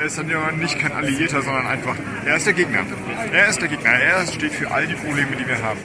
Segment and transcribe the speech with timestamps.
[0.00, 2.86] er ist dann ja nicht kein Alliierter, sondern einfach, er ist der Gegner.
[3.32, 3.90] Er ist der Gegner.
[3.90, 5.78] Er steht für all die Probleme, die wir haben.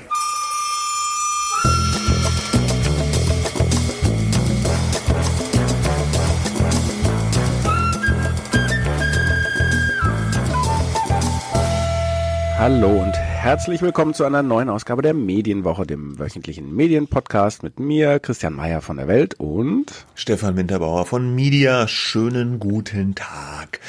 [12.57, 18.20] Hallo und herzlich willkommen zu einer neuen Ausgabe der Medienwoche, dem wöchentlichen Medienpodcast mit mir,
[18.20, 21.88] Christian Mayer von der Welt und Stefan Winterbauer von Media.
[21.88, 23.82] Schönen guten Tag.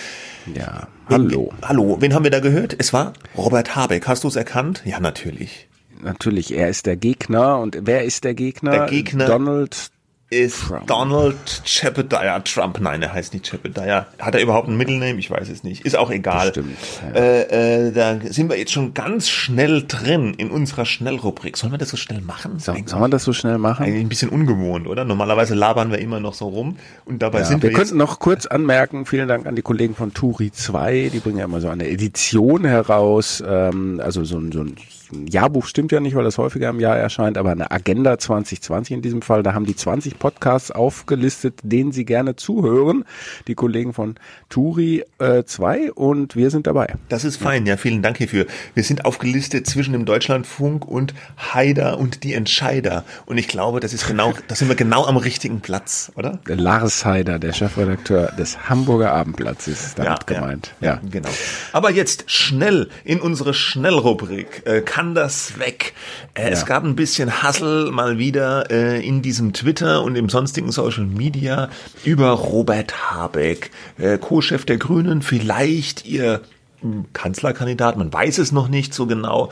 [0.55, 1.55] Ja, hallo.
[1.55, 2.77] Wen, hallo, wen haben wir da gehört?
[2.79, 4.07] Es war Robert Habeck.
[4.07, 4.83] Hast du es erkannt?
[4.85, 5.69] Ja, natürlich.
[6.03, 7.59] Natürlich, er ist der Gegner.
[7.59, 8.73] Und wer ist der Gegner?
[8.73, 9.91] Der Gegner Donald
[10.29, 10.87] ist Trump.
[10.89, 12.81] Donald Chepediah Trump.
[12.81, 14.07] Nein, er heißt nicht Chepediah.
[14.19, 15.19] Hat er überhaupt ein Mittelname?
[15.19, 15.87] Ich weiß es nicht.
[15.87, 16.49] Ist auch egal.
[16.49, 16.77] Stimmt.
[17.15, 17.21] Ja.
[17.21, 21.57] Äh, äh, da sind wir jetzt schon ganz schnell drin in unserer Schnellrubrik.
[21.57, 22.59] Sollen wir das so schnell machen?
[22.59, 23.85] So, sollen wir das so schnell machen?
[23.85, 25.05] Eigentlich ein bisschen ungewohnt, oder?
[25.05, 27.71] Normalerweise labern wir immer noch so rum und dabei ja, sind wir.
[27.71, 31.39] Wir könnten noch kurz anmerken, vielen Dank an die Kollegen von Turi 2, die bringen
[31.39, 34.77] ja immer so eine Edition heraus, ähm, also so ein, so ein
[35.13, 39.03] Jahrbuch stimmt ja nicht, weil das häufiger im Jahr erscheint, aber eine Agenda 2020 in
[39.03, 43.05] diesem Fall, da haben die 20 Podcasts aufgelistet, denen Sie gerne zuhören.
[43.47, 44.17] Die Kollegen von
[44.49, 46.95] Turi 2 äh, und wir sind dabei.
[47.09, 48.47] Das ist fein, ja, vielen Dank hierfür.
[48.75, 53.05] Wir sind aufgelistet zwischen dem Deutschlandfunk und Haider und die Entscheider.
[53.27, 56.39] Und ich glaube, das ist genau, da sind wir genau am richtigen Platz, oder?
[56.49, 60.75] Der Lars Haider, der Chefredakteur des Hamburger Abendblatts, ist damit ja, gemeint.
[60.81, 61.29] Ja, ja, genau.
[61.73, 64.63] Aber jetzt schnell in unsere Schnellrubrik.
[64.65, 65.93] Äh, kann das weg?
[66.33, 66.49] Äh, ja.
[66.49, 71.05] Es gab ein bisschen Hassel mal wieder äh, in diesem Twitter und im sonstigen Social
[71.05, 71.69] Media
[72.03, 76.41] über Robert Habeck, äh, Co-Chef der Grünen, vielleicht ihr
[76.81, 79.51] hm, Kanzlerkandidat, man weiß es noch nicht so genau.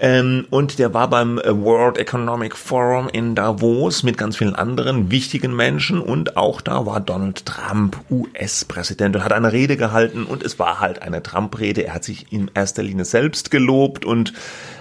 [0.00, 5.10] Ähm, und der war beim äh, World Economic Forum in Davos mit ganz vielen anderen
[5.10, 10.42] wichtigen Menschen und auch da war Donald Trump US-Präsident und hat eine Rede gehalten und
[10.42, 11.86] es war halt eine Trump-Rede.
[11.86, 14.34] Er hat sich in erster Linie selbst gelobt und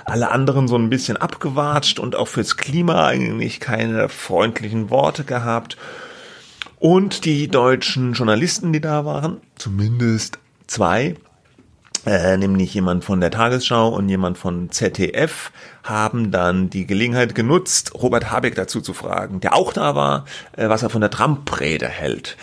[0.06, 5.78] alle anderen so ein bisschen abgewatscht und auch fürs Klima eigentlich keine freundlichen Worte gehabt.
[6.80, 11.16] Und die deutschen Journalisten, die da waren, zumindest zwei,
[12.06, 15.52] äh, nämlich jemand von der Tagesschau und jemand von ZDF,
[15.84, 20.26] haben dann die Gelegenheit genutzt, Robert Habeck dazu zu fragen, der auch da war,
[20.58, 22.36] äh, was er von der Trump-Rede hält.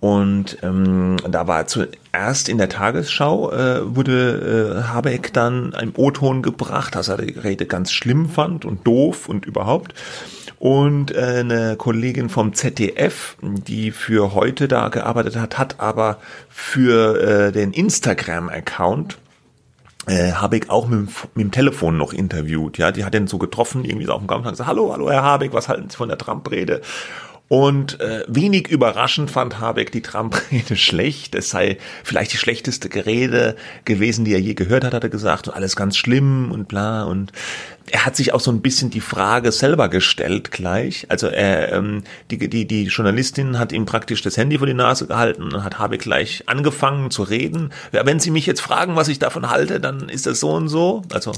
[0.00, 6.42] Und ähm, da war zuerst in der Tagesschau, äh, wurde äh, Habeck dann im O-Ton
[6.42, 9.94] gebracht, dass er die Rede ganz schlimm fand und doof und überhaupt.
[10.58, 16.18] Und äh, eine Kollegin vom ZDF, die für heute da gearbeitet hat, hat aber
[16.48, 19.18] für äh, den Instagram-Account
[20.06, 22.78] äh, Habeck auch mit, mit dem Telefon noch interviewt.
[22.78, 25.10] Ja, die hat den so getroffen, irgendwie so auf dem Gang und gesagt, hallo, hallo
[25.10, 26.82] Herr Habeck, was halten Sie von der Trump-Rede?
[27.48, 31.34] Und äh, wenig überraschend fand Habeck die Trump-Rede schlecht.
[31.34, 35.48] Es sei vielleicht die schlechteste Gerede gewesen, die er je gehört hat, hat er gesagt.
[35.48, 37.04] Und alles ganz schlimm und bla.
[37.04, 37.32] Und
[37.90, 41.06] er hat sich auch so ein bisschen die Frage selber gestellt gleich.
[41.10, 45.06] Also er, ähm, die, die, die Journalistin hat ihm praktisch das Handy vor die Nase
[45.06, 47.72] gehalten und hat Habeck gleich angefangen zu reden.
[47.92, 50.68] Ja, wenn Sie mich jetzt fragen, was ich davon halte, dann ist das so und
[50.68, 51.02] so.
[51.12, 51.32] Also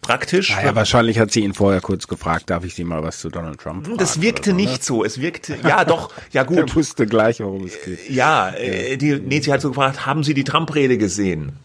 [0.00, 0.50] praktisch.
[0.50, 3.60] Naja, wahrscheinlich hat sie ihn vorher kurz gefragt, darf ich Sie mal was zu Donald
[3.60, 3.98] Trump fragen?
[3.98, 4.78] Das wirkte so, nicht ne?
[4.80, 5.04] so.
[5.04, 6.58] Es wirkte, ja doch, ja gut.
[6.58, 8.08] er wusste gleich, worum es geht.
[8.08, 11.58] Ja, äh, die, nee, sie hat so gefragt, haben Sie die Trump-Rede gesehen?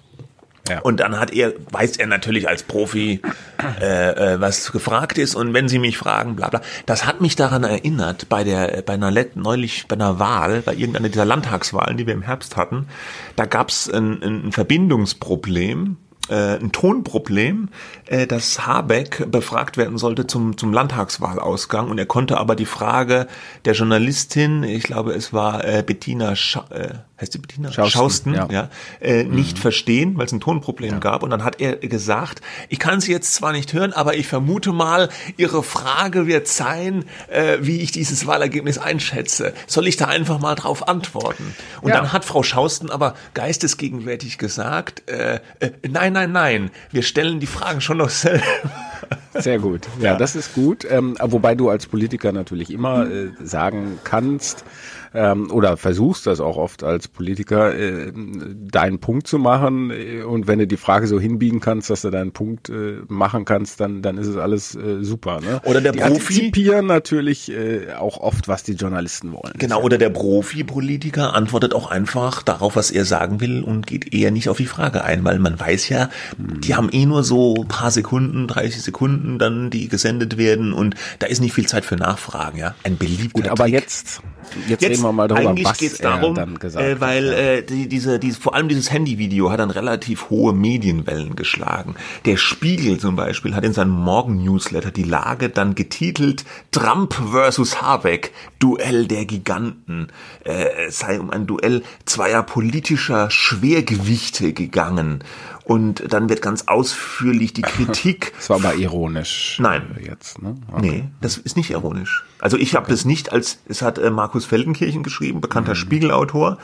[0.84, 3.22] Und dann hat er, weiß er natürlich als Profi,
[3.82, 5.36] äh, äh, was gefragt ist.
[5.36, 6.62] Und wenn sie mich fragen, bla bla.
[6.86, 11.10] Das hat mich daran erinnert, bei der, bei einer neulich bei einer Wahl, bei irgendeiner
[11.10, 12.88] dieser Landtagswahlen, die wir im Herbst hatten,
[13.36, 15.98] da gab es ein, ein Verbindungsproblem
[16.30, 17.70] äh, ein Tonproblem,
[18.08, 23.28] äh, dass Habeck befragt werden sollte zum, zum Landtagswahlausgang und er konnte aber die Frage
[23.66, 27.72] der Journalistin, ich glaube es war äh, Bettina Scha äh, heißt die Bettina?
[27.72, 28.48] Schausten, Schausten ja.
[28.52, 28.70] ja
[29.02, 29.36] äh, mhm.
[29.36, 31.00] nicht verstehen, weil es ein Tonproblem ja.
[31.00, 31.24] gab.
[31.24, 34.72] Und dann hat er gesagt, ich kann sie jetzt zwar nicht hören, aber ich vermute
[34.72, 39.54] mal, Ihre Frage wird sein, äh, wie ich dieses Wahlergebnis einschätze.
[39.66, 41.56] Soll ich da einfach mal drauf antworten?
[41.82, 41.98] Und ja.
[41.98, 47.48] dann hat Frau Schausten aber geistesgegenwärtig gesagt, äh, äh, nein, nein, nein, wir stellen die
[47.48, 48.44] Fragen schon noch selber.
[49.36, 49.88] Sehr gut.
[50.00, 50.86] Ja, das ist gut.
[50.90, 54.64] Ähm, wobei du als Politiker natürlich immer äh, sagen kannst,
[55.14, 59.92] ähm, oder versuchst das auch oft als Politiker, äh, deinen Punkt zu machen.
[60.26, 63.80] Und wenn du die Frage so hinbiegen kannst, dass du deinen Punkt äh, machen kannst,
[63.80, 65.40] dann, dann ist es alles äh, super.
[65.42, 65.62] Ne?
[65.66, 66.14] Oder der die Profi.
[66.14, 69.54] antizipieren natürlich äh, auch oft, was die Journalisten wollen.
[69.58, 74.32] Genau, oder der Profi-Politiker antwortet auch einfach darauf, was er sagen will und geht eher
[74.32, 76.62] nicht auf die Frage ein, weil man weiß ja, hm.
[76.62, 81.28] die haben eh nur so paar Sekunden, 30 Sekunden dann, die gesendet werden und da
[81.28, 82.76] ist nicht viel Zeit für Nachfragen, ja.
[82.84, 83.74] Ein beliebter Gut, aber Trick.
[83.74, 84.22] jetzt,
[84.68, 88.20] jetzt, jetzt reden wir mal darüber, eigentlich was geht's darum, äh, weil äh, die, diese,
[88.20, 91.96] diese, vor allem dieses Handyvideo hat dann relativ hohe Medienwellen geschlagen.
[92.26, 98.32] Der Spiegel zum Beispiel hat in seinem Morgen-Newsletter die Lage dann getitelt Trump versus Habeck,
[98.60, 100.08] Duell der Giganten.
[100.44, 105.24] Äh, es sei um ein Duell zweier politischer Schwergewichte gegangen.
[105.68, 109.58] Und dann wird ganz ausführlich die Kritik Das war aber ironisch.
[109.60, 109.98] Nein.
[110.00, 110.56] äh, Jetzt, ne?
[110.80, 112.24] Nee, das ist nicht ironisch.
[112.40, 116.58] Also ich habe das nicht als, es hat äh, Markus Feldenkirchen geschrieben, bekannter Spiegelautor.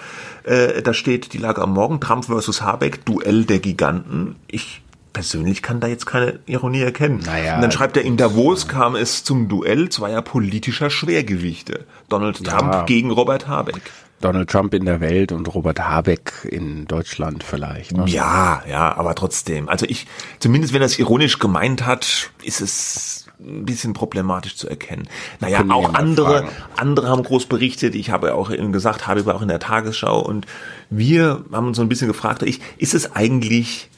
[0.44, 4.38] Äh, da steht die Lage am Morgen, Trump versus Habeck, Duell der Giganten.
[4.48, 7.22] Ich persönlich kann da jetzt keine Ironie erkennen.
[7.26, 11.86] Naja, Und dann schreibt er, in Davos kam es zum Duell zweier politischer Schwergewichte.
[12.10, 13.82] Donald Trump gegen Robert Habeck.
[14.24, 17.92] Donald Trump in der Welt und Robert Habeck in Deutschland vielleicht.
[17.92, 18.06] Ne?
[18.08, 19.68] Ja, ja, aber trotzdem.
[19.68, 20.08] Also ich,
[20.40, 25.10] zumindest wenn er es ironisch gemeint hat, ist es ein bisschen problematisch zu erkennen.
[25.42, 26.50] Naja, Können auch andere, fragen.
[26.78, 27.96] andere haben groß berichtet.
[27.96, 30.46] Ich habe auch eben gesagt, habe aber auch in der Tagesschau und
[30.90, 33.90] wir haben uns so ein bisschen gefragt, ich, ist es eigentlich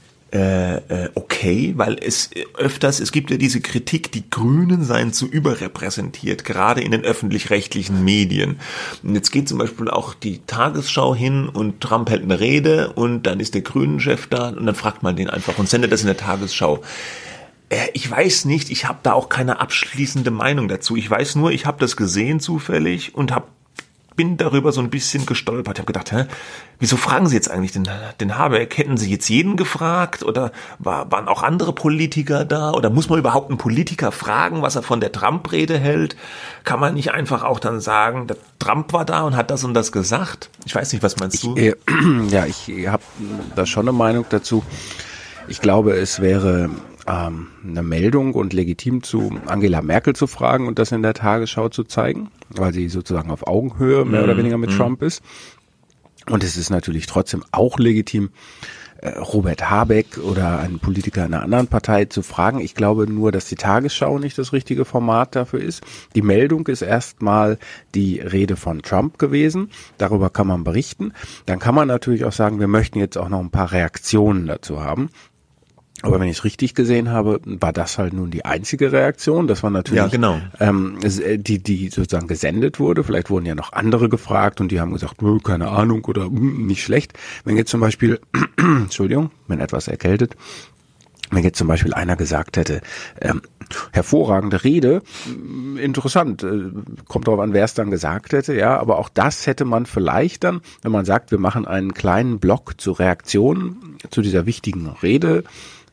[1.15, 6.43] okay, weil es äh, öfters, es gibt ja diese Kritik, die Grünen seien zu überrepräsentiert,
[6.43, 8.59] gerade in den öffentlich-rechtlichen Medien.
[9.03, 13.23] Und jetzt geht zum Beispiel auch die Tagesschau hin und Trump hält eine Rede und
[13.23, 16.07] dann ist der Grünen-Chef da und dann fragt man den einfach und sendet das in
[16.07, 16.81] der Tagesschau.
[17.69, 20.95] Äh, Ich weiß nicht, ich habe da auch keine abschließende Meinung dazu.
[20.95, 23.47] Ich weiß nur, ich habe das gesehen zufällig und habe
[24.15, 25.77] bin darüber so ein bisschen gestolpert.
[25.77, 26.25] Ich habe gedacht, hä,
[26.79, 27.87] wieso fragen Sie jetzt eigentlich den,
[28.19, 28.77] den Habeck?
[28.77, 32.71] Hätten Sie jetzt jeden gefragt oder war, waren auch andere Politiker da?
[32.71, 36.15] Oder muss man überhaupt einen Politiker fragen, was er von der Trump-Rede hält?
[36.63, 39.73] Kann man nicht einfach auch dann sagen, der Trump war da und hat das und
[39.73, 40.49] das gesagt?
[40.65, 41.55] Ich weiß nicht, was meinst du?
[41.55, 41.75] Äh,
[42.29, 43.03] ja, ich habe
[43.55, 44.63] da schon eine Meinung dazu.
[45.47, 46.69] Ich glaube, es wäre
[47.07, 51.69] ähm, eine Meldung und legitim zu Angela Merkel zu fragen und das in der Tagesschau
[51.69, 55.21] zu zeigen, weil sie sozusagen auf Augenhöhe mehr oder weniger mit Trump ist.
[56.29, 58.31] Und es ist natürlich trotzdem auch legitim,
[58.97, 62.59] äh, Robert Habeck oder einen Politiker einer anderen Partei zu fragen.
[62.59, 65.83] Ich glaube nur, dass die Tagesschau nicht das richtige Format dafür ist.
[66.15, 67.59] Die Meldung ist erstmal
[67.93, 69.69] die Rede von Trump gewesen.
[69.97, 71.13] Darüber kann man berichten.
[71.45, 74.83] Dann kann man natürlich auch sagen, wir möchten jetzt auch noch ein paar Reaktionen dazu
[74.83, 75.09] haben.
[76.05, 79.47] Aber wenn ich es richtig gesehen habe, war das halt nun die einzige Reaktion.
[79.47, 80.39] Das war natürlich Ja, genau.
[80.59, 83.03] ähm, äh, die, die sozusagen gesendet wurde.
[83.03, 86.65] Vielleicht wurden ja noch andere gefragt und die haben gesagt, "Nö, keine Ahnung oder "Hm,
[86.67, 87.13] nicht schlecht.
[87.43, 88.19] Wenn jetzt zum Beispiel,
[88.57, 90.35] Entschuldigung, bin etwas erkältet,
[91.31, 92.81] wenn jetzt zum Beispiel einer gesagt hätte,
[93.19, 93.41] ähm,
[93.91, 96.69] hervorragende Rede, mm, interessant, äh,
[97.07, 100.43] kommt darauf an, wer es dann gesagt hätte, ja, aber auch das hätte man vielleicht
[100.43, 105.43] dann, wenn man sagt, wir machen einen kleinen Block zur Reaktion zu dieser wichtigen Rede,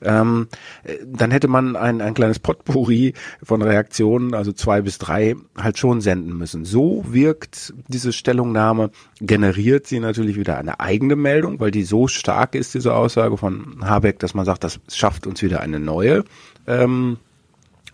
[0.04, 0.49] ähm,
[0.84, 5.78] äh, dann hätte man ein, ein kleines Potpourri von Reaktionen, also zwei bis drei, halt
[5.78, 6.64] schon senden müssen.
[6.64, 8.90] So wirkt diese Stellungnahme,
[9.20, 13.78] generiert sie natürlich wieder eine eigene Meldung, weil die so stark ist, diese Aussage von
[13.82, 16.25] Habeck, dass man sagt, das schafft uns wieder eine neue.
[16.66, 17.19] Ähm,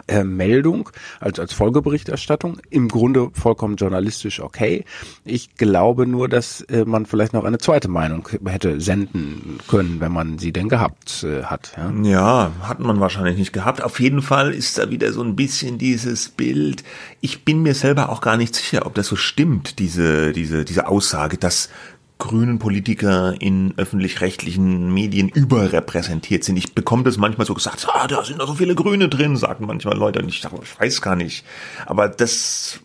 [0.08, 0.90] äh, Meldung
[1.20, 4.84] als als Folgeberichterstattung im Grunde vollkommen journalistisch okay.
[5.25, 10.12] Ich glaube nur, dass äh, man vielleicht noch eine zweite Meinung hätte senden können, wenn
[10.12, 11.72] man sie denn gehabt äh, hat.
[11.76, 11.93] Ja?
[12.02, 13.82] Ja, hat man wahrscheinlich nicht gehabt.
[13.82, 16.84] Auf jeden Fall ist da wieder so ein bisschen dieses Bild.
[17.20, 20.88] Ich bin mir selber auch gar nicht sicher, ob das so stimmt, diese, diese, diese
[20.88, 21.69] Aussage, dass
[22.19, 26.57] grünen Politiker in öffentlich-rechtlichen Medien überrepräsentiert sind.
[26.57, 29.66] Ich bekomme das manchmal so gesagt, ah, da sind da so viele Grüne drin, sagen
[29.66, 30.21] manchmal Leute.
[30.21, 31.45] Und ich sage, ich weiß gar nicht.
[31.87, 32.81] Aber das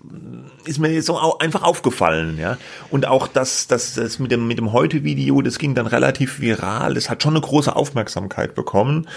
[0.65, 2.57] ist mir jetzt so einfach aufgefallen, ja.
[2.89, 6.93] Und auch das, das, das mit dem, mit dem Heute-Video, das ging dann relativ viral.
[6.93, 9.07] Das hat schon eine große Aufmerksamkeit bekommen.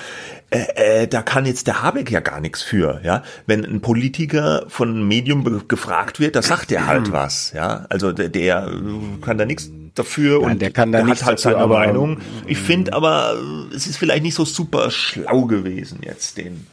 [0.50, 3.22] Äh, äh, da kann jetzt der Habeck ja gar nichts für, ja.
[3.46, 7.86] Wenn ein Politiker von einem Medium gefragt wird, da sagt er halt was, ja.
[7.88, 11.24] Also der, der äh, kann da nichts dafür Nein, und der kann da hat nichts
[11.24, 12.18] halt dafür, seine Meinung.
[12.46, 13.34] Ich finde aber,
[13.72, 16.66] äh, es ist vielleicht nicht so super schlau gewesen jetzt, den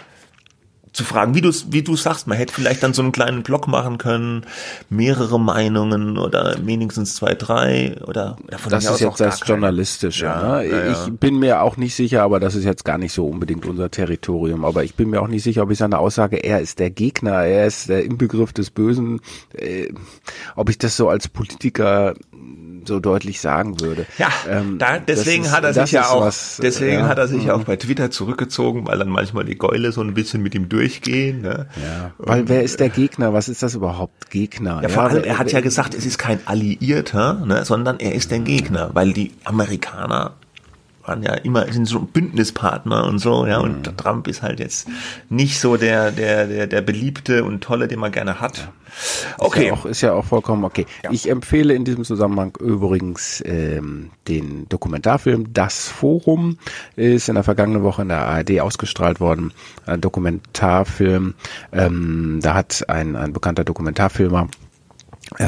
[0.93, 3.67] zu fragen, wie du wie du sagst, man hätte vielleicht dann so einen kleinen Blog
[3.67, 4.45] machen können,
[4.89, 9.41] mehrere Meinungen oder wenigstens zwei, drei oder, oder von Das ist jetzt das.
[9.45, 10.25] Journalistische.
[10.25, 10.69] Ja, ne?
[10.69, 10.91] ja, ja.
[10.91, 13.89] Ich bin mir auch nicht sicher, aber das ist jetzt gar nicht so unbedingt unser
[13.89, 14.63] Territorium.
[14.63, 17.43] Aber ich bin mir auch nicht sicher, ob ich seine Aussage, er ist der Gegner,
[17.43, 19.19] er ist der Inbegriff des Bösen,
[19.53, 19.91] äh,
[20.55, 22.13] ob ich das so als Politiker
[22.87, 24.05] so deutlich sagen würde.
[24.17, 27.17] Ja, Ähm, da, deswegen ist- hat er sich ja auch, was, äh, deswegen ja, hat
[27.17, 27.61] er sich ja mhm.
[27.61, 31.41] auch bei Twitter zurückgezogen, weil dann manchmal die Gäule so ein bisschen mit ihm durchgehen.
[31.41, 31.67] Ne?
[31.81, 33.33] Ja, weil wer ist der Gegner?
[33.33, 34.29] Was ist das überhaupt?
[34.29, 34.79] Gegner?
[34.81, 38.31] Ja, vor allem, er hat ja gesagt, es ist kein Alliierter, ne, sondern er ist
[38.31, 40.33] der Gegner, weil die Amerikaner
[41.05, 43.59] waren ja immer sind so Bündnispartner und so, ja.
[43.59, 43.97] Und mhm.
[43.97, 44.87] Trump ist halt jetzt
[45.29, 48.57] nicht so der, der, der, der beliebte und tolle, den man gerne hat.
[48.57, 48.73] Ja.
[49.37, 49.61] Okay.
[49.61, 50.85] Ist ja, auch, ist ja auch vollkommen okay.
[51.03, 51.11] Ja.
[51.11, 56.57] Ich empfehle in diesem Zusammenhang übrigens ähm, den Dokumentarfilm Das Forum.
[56.95, 59.51] Ist in der vergangenen Woche in der ARD ausgestrahlt worden.
[59.85, 61.33] Ein Dokumentarfilm.
[61.71, 64.47] Ähm, da hat ein, ein bekannter Dokumentarfilmer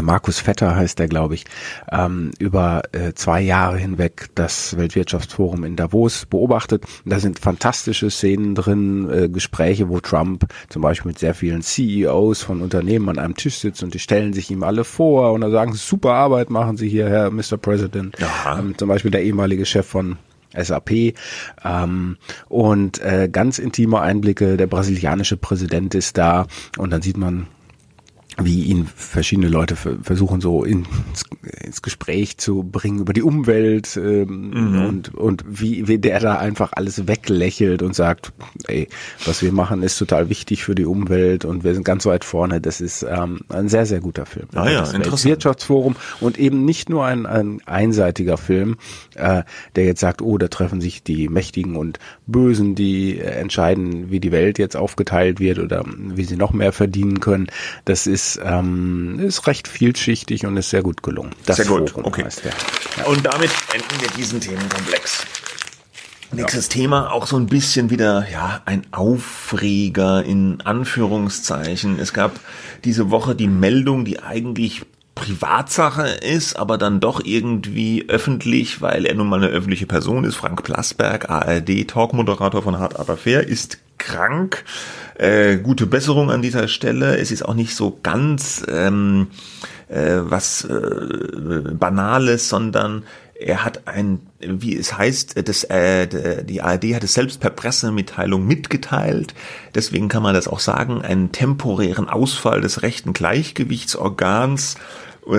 [0.01, 1.45] Markus Vetter heißt er, glaube ich,
[1.91, 6.83] ähm, über äh, zwei Jahre hinweg das Weltwirtschaftsforum in Davos beobachtet.
[7.05, 12.41] Da sind fantastische Szenen drin, äh, Gespräche, wo Trump zum Beispiel mit sehr vielen CEOs
[12.41, 15.49] von Unternehmen an einem Tisch sitzt und die stellen sich ihm alle vor und da
[15.49, 17.57] sagen, super Arbeit machen Sie hier, Herr Mr.
[17.57, 18.15] President.
[18.47, 20.17] Ähm, zum Beispiel der ehemalige Chef von
[20.57, 21.13] SAP
[21.63, 24.57] ähm, und äh, ganz intime Einblicke.
[24.57, 27.47] Der brasilianische Präsident ist da und dann sieht man
[28.41, 31.23] wie ihn verschiedene Leute versuchen so ins,
[31.61, 34.85] ins Gespräch zu bringen über die Umwelt ähm, mhm.
[34.85, 38.33] und und wie, wie der da einfach alles weglächelt und sagt,
[38.67, 38.89] ey,
[39.25, 42.59] was wir machen ist total wichtig für die Umwelt und wir sind ganz weit vorne.
[42.59, 44.47] Das ist ähm, ein sehr sehr guter Film.
[44.53, 45.25] Ah ja, das interessant.
[45.25, 48.77] Wirtschaftsforum und eben nicht nur ein, ein einseitiger Film,
[49.15, 49.43] äh,
[49.75, 54.31] der jetzt sagt, oh, da treffen sich die Mächtigen und Bösen, die entscheiden, wie die
[54.33, 57.47] Welt jetzt aufgeteilt wird oder wie sie noch mehr verdienen können.
[57.85, 61.31] Das ist ist, ähm, ist recht vielschichtig und ist sehr gut gelungen.
[61.45, 62.25] Das sehr gut, Forum okay.
[62.43, 63.05] Ja.
[63.05, 65.25] Und damit enden wir diesen Themenkomplex.
[66.31, 66.81] Nächstes ja.
[66.81, 71.99] Thema, auch so ein bisschen wieder, ja, ein Aufreger in Anführungszeichen.
[71.99, 72.39] Es gab
[72.83, 74.81] diese Woche die Meldung, die eigentlich
[75.13, 80.35] Privatsache ist, aber dann doch irgendwie öffentlich, weil er nun mal eine öffentliche Person ist.
[80.35, 84.63] Frank Plasberg, ARD, Talkmoderator von Hard Aber Fair, ist krank.
[85.15, 87.17] Äh, gute Besserung an dieser Stelle.
[87.17, 89.27] Es ist auch nicht so ganz ähm,
[89.87, 93.03] äh, was äh, Banales, sondern
[93.39, 98.47] er hat ein, wie es heißt, das, äh, die ARD hat es selbst per Pressemitteilung
[98.47, 99.35] mitgeteilt.
[99.75, 104.75] Deswegen kann man das auch sagen, einen temporären Ausfall des rechten Gleichgewichtsorgans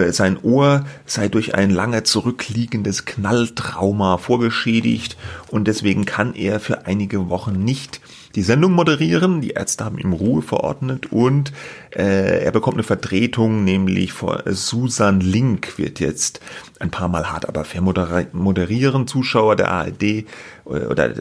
[0.09, 5.17] sein Ohr sei durch ein lange zurückliegendes Knalltrauma vorgeschädigt
[5.49, 8.01] und deswegen kann er für einige Wochen nicht
[8.37, 9.41] die Sendung moderieren.
[9.41, 11.53] Die Ärzte haben ihm Ruhe verordnet und
[11.91, 16.41] äh, er bekommt eine Vertretung, nämlich vor Susan Link wird jetzt
[16.79, 19.07] ein paar Mal hart, aber fair moderieren.
[19.07, 20.25] Zuschauer der ARD äh,
[20.65, 21.15] oder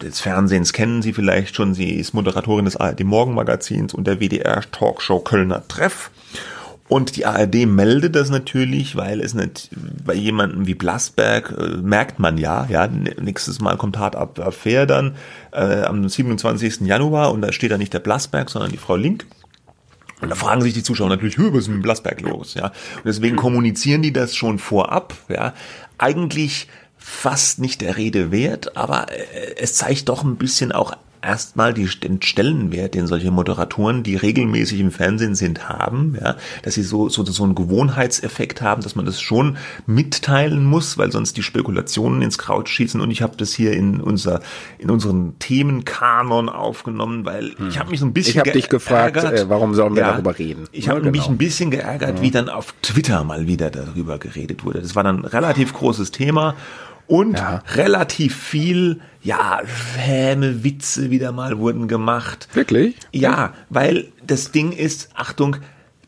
[0.00, 1.74] des Fernsehens kennen sie vielleicht schon.
[1.74, 6.10] Sie ist Moderatorin des ARD Morgenmagazins und der WDR Talkshow Kölner Treff.
[6.86, 9.70] Und die ARD meldet das natürlich, weil es nicht
[10.04, 14.86] bei jemandem wie Blasberg äh, merkt man ja, ja, nächstes Mal kommt hart ab Fair
[14.86, 15.16] dann
[15.52, 16.82] äh, am 27.
[16.82, 19.24] Januar und da steht da nicht der Blasberg, sondern die Frau Link.
[20.20, 22.54] Und da fragen sich die Zuschauer natürlich, was ist mit dem Blasberg los?
[22.54, 25.14] Ja, und deswegen kommunizieren die das schon vorab.
[25.28, 25.54] Ja,
[25.98, 30.92] eigentlich fast nicht der Rede wert, aber äh, es zeigt doch ein bisschen auch
[31.24, 36.74] erstmal die, den Stellenwert, den solche Moderatoren, die regelmäßig im Fernsehen sind, haben, ja, dass
[36.74, 41.36] sie so, so, so einen Gewohnheitseffekt haben, dass man das schon mitteilen muss, weil sonst
[41.36, 43.00] die Spekulationen ins Kraut schießen.
[43.00, 44.40] Und ich habe das hier in unser,
[44.78, 47.68] in unseren Themenkanon aufgenommen, weil hm.
[47.68, 50.12] ich habe mich so ein bisschen Ich habe dich gefragt, äh, warum sollen wir ja,
[50.12, 50.68] darüber reden?
[50.72, 51.12] Ich habe genau.
[51.12, 52.22] mich ein bisschen geärgert, ja.
[52.22, 54.80] wie dann auf Twitter mal wieder darüber geredet wurde.
[54.80, 56.54] Das war dann ein relativ großes Thema
[57.06, 57.62] und ja.
[57.74, 59.60] relativ viel, ja,
[59.96, 62.48] Häme, Witze wieder mal wurden gemacht.
[62.54, 62.96] Wirklich?
[63.12, 65.56] Ja, weil das Ding ist, Achtung,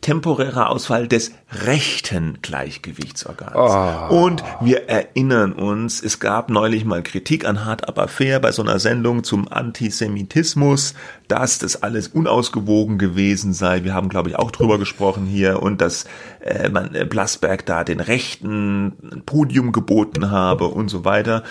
[0.06, 1.32] temporärer Ausfall des
[1.64, 3.56] rechten Gleichgewichtsorgans.
[3.56, 4.24] Oh.
[4.24, 8.62] Und wir erinnern uns, es gab neulich mal Kritik an Hard Aber Fair bei so
[8.62, 10.94] einer Sendung zum Antisemitismus,
[11.26, 13.82] dass das alles unausgewogen gewesen sei.
[13.82, 16.04] Wir haben, glaube ich, auch drüber gesprochen hier und dass
[16.38, 21.42] äh, man äh, Blasberg da den Rechten ein Podium geboten habe und so weiter.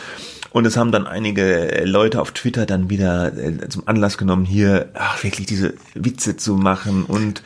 [0.51, 4.91] Und es haben dann einige Leute auf Twitter dann wieder äh, zum Anlass genommen, hier
[4.93, 7.43] ach, wirklich diese Witze zu machen und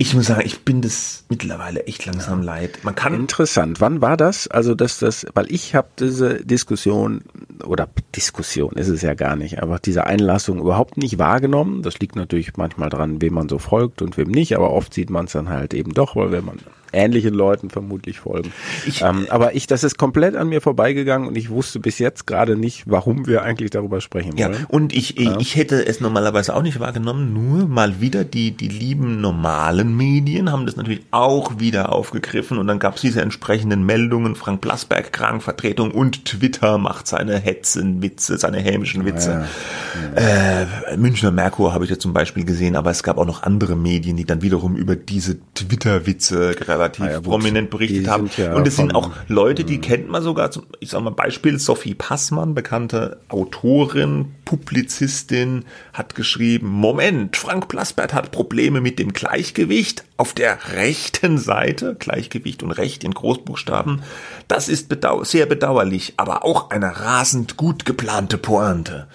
[0.00, 2.46] ich muss sagen, ich bin das mittlerweile echt langsam ja.
[2.46, 2.78] leid.
[2.84, 3.82] Man kann interessant.
[3.82, 4.48] Wann war das?
[4.48, 7.20] Also dass das, weil ich habe diese Diskussion
[7.66, 11.82] oder Diskussion ist es ja gar nicht, aber diese Einlassung überhaupt nicht wahrgenommen.
[11.82, 15.10] Das liegt natürlich manchmal dran, wem man so folgt und wem nicht, aber oft sieht
[15.10, 16.60] man es dann halt eben doch, weil wenn man
[16.92, 18.52] ähnlichen Leuten vermutlich folgen.
[18.86, 22.26] Ich, ähm, aber ich, das ist komplett an mir vorbeigegangen und ich wusste bis jetzt
[22.26, 24.52] gerade nicht, warum wir eigentlich darüber sprechen wollen.
[24.52, 25.38] Ja, und ich, ja.
[25.38, 30.50] ich hätte es normalerweise auch nicht wahrgenommen, nur mal wieder die, die lieben normalen Medien
[30.50, 35.12] haben das natürlich auch wieder aufgegriffen und dann gab es diese entsprechenden Meldungen, Frank Plasberg
[35.12, 39.46] krank, Vertretung und Twitter macht seine Hetzenwitze, seine hämischen Witze.
[40.16, 40.62] Ja, ja.
[40.62, 43.76] Äh, Münchner Merkur habe ich ja zum Beispiel gesehen, aber es gab auch noch andere
[43.76, 47.24] Medien, die dann wiederum über diese Twitter-Witze relativ ja, gut.
[47.24, 48.28] prominent berichtet haben.
[48.36, 51.58] ja Und es sind auch Leute, die kennt man sogar, zum, ich sag mal Beispiel,
[51.58, 60.04] Sophie Passmann, bekannte Autorin, Publizistin, hat geschrieben, Moment, Frank Plasbert hat Probleme mit dem Gleichgewicht
[60.16, 64.02] auf der rechten Seite, Gleichgewicht und Recht in Großbuchstaben.
[64.48, 69.06] Das ist bedau sehr bedauerlich, aber auch eine rasend gut geplante Pointe.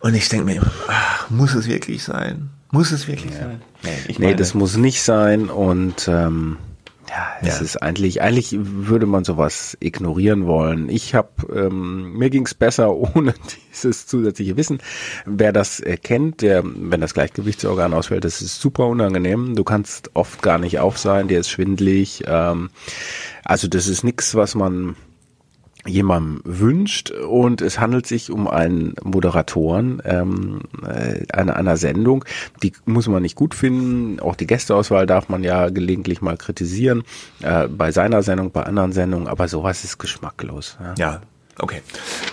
[0.00, 2.50] Und ich denke mir immer, ach, muss es wirklich sein?
[2.70, 3.60] Muss es wirklich sein?
[3.82, 6.56] Nee, ich Nee, meine- das muss nicht sein und ähm,
[7.10, 7.64] ja, es Ja.
[7.64, 10.88] ist eigentlich, eigentlich würde man sowas ignorieren wollen.
[10.88, 13.34] Ich habe, ähm, mir ging's besser ohne
[13.72, 14.78] dieses zusätzliche Wissen.
[15.26, 19.54] Wer das äh, kennt, der, wenn das Gleichgewichtsorgan ausfällt, das ist super unangenehm.
[19.56, 22.22] Du kannst oft gar nicht auf sein, dir ist schwindlig.
[22.26, 22.70] Ähm,
[23.44, 24.96] also das ist nichts, was man
[25.86, 32.24] jemandem wünscht und es handelt sich um einen Moderatoren ähm, äh, einer, einer Sendung,
[32.62, 37.04] die muss man nicht gut finden, auch die Gästeauswahl darf man ja gelegentlich mal kritisieren,
[37.42, 40.76] äh, bei seiner Sendung, bei anderen Sendungen, aber sowas ist geschmacklos.
[40.80, 40.94] Ja.
[40.98, 41.20] Ja,
[41.58, 41.80] okay.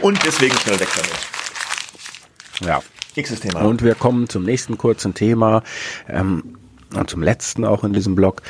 [0.01, 2.67] Und deswegen schnell weg damit.
[2.67, 2.81] ja.
[3.15, 3.61] Nächstes Thema.
[3.61, 5.63] Und wir kommen zum nächsten kurzen Thema
[6.07, 6.55] ähm,
[6.93, 8.43] und zum letzten auch in diesem Blog.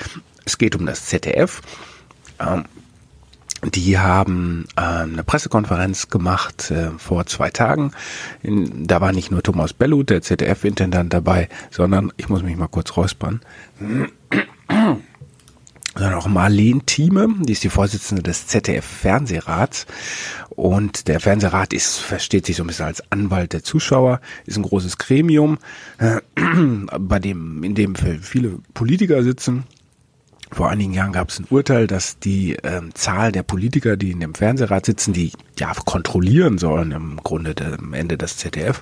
[0.43, 1.61] Es geht um das ZDF.
[2.39, 2.65] Ähm,
[3.63, 7.91] die haben äh, eine Pressekonferenz gemacht äh, vor zwei Tagen.
[8.43, 12.67] In, da war nicht nur Thomas Bellut, der ZDF-Intendant dabei, sondern, ich muss mich mal
[12.67, 13.41] kurz räuspern,
[15.95, 19.87] sondern auch Marlene Thieme, die ist die Vorsitzende des ZDF-Fernsehrats.
[20.49, 24.63] Und der Fernsehrat ist, versteht sich so ein bisschen als Anwalt der Zuschauer, ist ein
[24.63, 25.57] großes Gremium,
[25.97, 26.21] äh,
[26.99, 29.65] bei dem, in dem viele Politiker sitzen.
[30.51, 34.19] Vor einigen Jahren gab es ein Urteil, dass die ähm, Zahl der Politiker, die in
[34.19, 38.81] dem Fernsehrat sitzen, die ja kontrollieren sollen im Grunde am Ende des ZDF,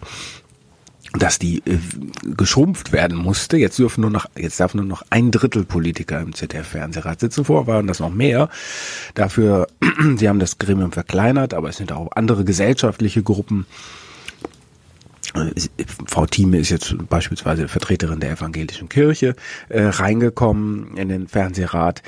[1.13, 1.79] dass die äh,
[2.23, 3.57] geschrumpft werden musste.
[3.57, 7.45] Jetzt dürfen nur noch, jetzt darf nur noch ein Drittel Politiker im ZDF-Fernsehrat sitzen.
[7.45, 8.49] Vorher waren das noch mehr.
[9.15, 9.67] Dafür,
[10.17, 13.65] sie haben das Gremium verkleinert, aber es sind auch andere gesellschaftliche Gruppen.
[16.07, 19.35] Frau Thieme ist jetzt beispielsweise Vertreterin der evangelischen Kirche
[19.69, 22.01] äh, reingekommen in den Fernsehrat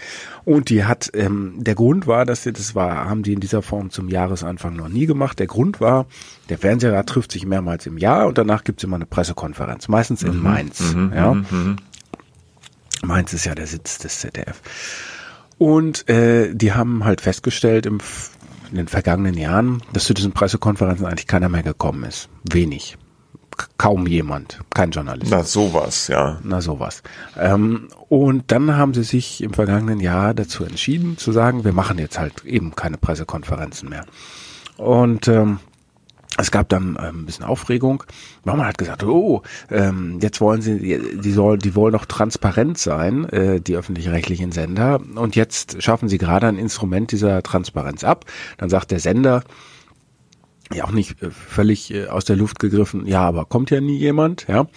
[0.46, 3.62] und die hat ähm, der Grund war, dass sie das war, haben die in dieser
[3.62, 5.40] Form zum Jahresanfang noch nie gemacht.
[5.40, 6.06] Der Grund war,
[6.50, 10.24] der Fernsehrat trifft sich mehrmals im Jahr und danach gibt es immer eine Pressekonferenz, meistens
[10.24, 10.96] in Mainz.
[11.14, 11.36] ja.
[13.04, 14.62] Mainz ist ja der Sitz des ZDF.
[15.58, 18.00] Und äh, die haben halt festgestellt im,
[18.70, 22.30] in den vergangenen Jahren, dass zu diesen Pressekonferenzen eigentlich keiner mehr gekommen ist.
[22.50, 22.98] Wenig.
[23.78, 24.60] Kaum jemand.
[24.74, 25.32] Kein Journalist.
[25.32, 26.40] Na, sowas, ja.
[26.44, 27.04] Na sowas.
[27.38, 31.98] Ähm, und dann haben sie sich im vergangenen Jahr dazu entschieden zu sagen, wir machen
[31.98, 34.06] jetzt halt eben keine Pressekonferenzen mehr.
[34.78, 35.60] Und ähm,
[36.38, 38.04] es gab dann ähm, ein bisschen Aufregung.
[38.44, 39.42] Mama hat gesagt, oh,
[39.72, 44.52] ähm, jetzt wollen sie, die, die soll, die wollen doch transparent sein, äh, die öffentlich-rechtlichen
[44.52, 45.00] Sender.
[45.16, 48.26] Und jetzt schaffen sie gerade ein Instrument dieser Transparenz ab.
[48.58, 49.44] Dann sagt der Sender,
[50.74, 53.98] ja auch nicht äh, völlig äh, aus der Luft gegriffen, ja, aber kommt ja nie
[53.98, 54.68] jemand, ja.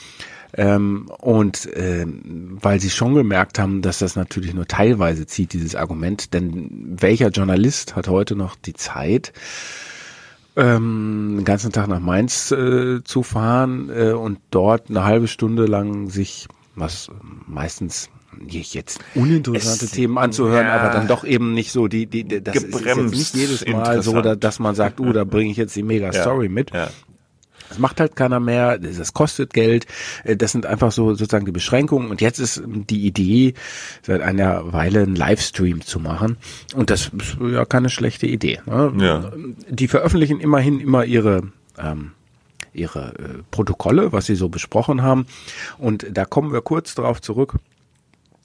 [0.53, 5.77] Ähm, und ähm, weil sie schon gemerkt haben, dass das natürlich nur teilweise zieht, dieses
[5.77, 9.33] Argument, denn welcher Journalist hat heute noch die Zeit,
[10.57, 15.67] ähm, den ganzen Tag nach Mainz äh, zu fahren äh, und dort eine halbe Stunde
[15.67, 17.11] lang sich, was
[17.47, 18.11] meistens
[18.49, 20.81] jetzt uninteressante Es- Themen anzuhören, ja.
[20.81, 23.67] aber dann doch eben nicht so die, die, die das ist jetzt Gebremst nicht jedes
[23.67, 26.73] Mal so, dass man sagt, oh, da bringe ich jetzt die mega Story mit.
[26.73, 26.91] Ja.
[27.69, 29.87] Das macht halt keiner mehr, das kostet Geld,
[30.25, 33.55] äh, das sind einfach so sozusagen die Beschränkungen und jetzt ist die Idee,
[34.03, 36.37] seit einer Weile einen Livestream zu machen
[36.75, 38.59] und das ist ja keine schlechte Idee.
[38.67, 38.93] Ne?
[38.99, 39.31] Ja.
[39.69, 41.43] Die veröffentlichen immerhin immer ihre
[41.79, 42.11] ähm,
[42.73, 45.27] ihre äh, Protokolle, was sie so besprochen haben
[45.79, 47.55] und da kommen wir kurz darauf zurück.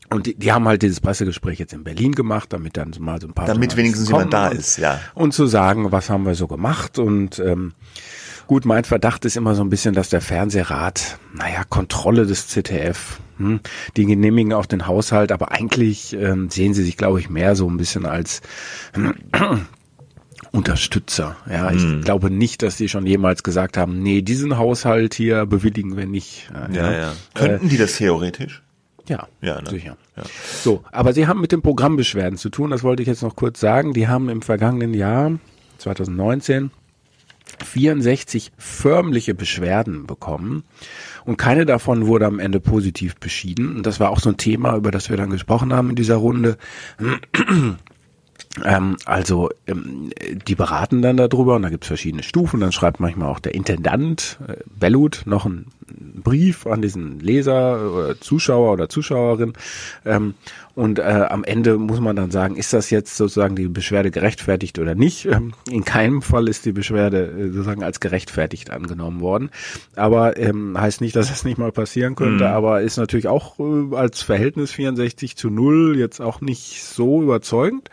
[0.10, 3.28] Und die, die haben halt dieses Pressegespräch jetzt in Berlin gemacht, damit dann mal so
[3.28, 5.00] ein paar Damit wenigstens jemand da und- ist, ja.
[5.16, 7.74] und zu sagen, was haben wir so gemacht und ähm,
[8.48, 13.20] gut, mein Verdacht ist immer so ein bisschen, dass der Fernsehrat, naja, Kontrolle des ZDF,
[13.38, 13.60] hm,
[13.98, 17.68] die genehmigen auch den Haushalt, aber eigentlich ähm, sehen sie sich, glaube ich, mehr so
[17.68, 18.42] ein bisschen als
[20.52, 21.36] Unterstützer.
[21.50, 22.02] Ja, ich Hm.
[22.02, 26.50] glaube nicht, dass die schon jemals gesagt haben, nee, diesen Haushalt hier bewilligen wir nicht.
[26.54, 27.14] Äh, Ja, ja.
[27.34, 28.62] Könnten die das theoretisch?
[29.08, 29.70] Ja, Ja, ne?
[29.70, 29.98] sicher.
[30.16, 30.24] Ja.
[30.62, 33.60] So, aber sie haben mit den Programmbeschwerden zu tun, das wollte ich jetzt noch kurz
[33.60, 33.94] sagen.
[33.94, 35.32] Die haben im vergangenen Jahr,
[35.78, 36.72] 2019,
[37.64, 40.64] 64 förmliche Beschwerden bekommen
[41.26, 43.78] und keine davon wurde am Ende positiv beschieden.
[43.78, 46.16] Und das war auch so ein Thema, über das wir dann gesprochen haben in dieser
[46.16, 46.58] Runde.
[48.64, 50.12] Ähm, also ähm,
[50.48, 52.60] die beraten dann darüber und da gibt's verschiedene Stufen.
[52.60, 58.20] Dann schreibt manchmal auch der Intendant äh, Bellut noch einen Brief an diesen Leser oder
[58.20, 59.54] Zuschauer oder Zuschauerin.
[60.06, 60.34] Ähm,
[60.74, 64.80] und äh, am Ende muss man dann sagen, ist das jetzt sozusagen die Beschwerde gerechtfertigt
[64.80, 65.26] oder nicht?
[65.26, 69.52] Ähm, in keinem Fall ist die Beschwerde äh, sozusagen als gerechtfertigt angenommen worden.
[69.96, 72.52] Aber ähm, heißt nicht, dass es nicht mal passieren könnte, mhm.
[72.52, 77.90] aber ist natürlich auch äh, als Verhältnis 64 zu 0 jetzt auch nicht so überzeugend.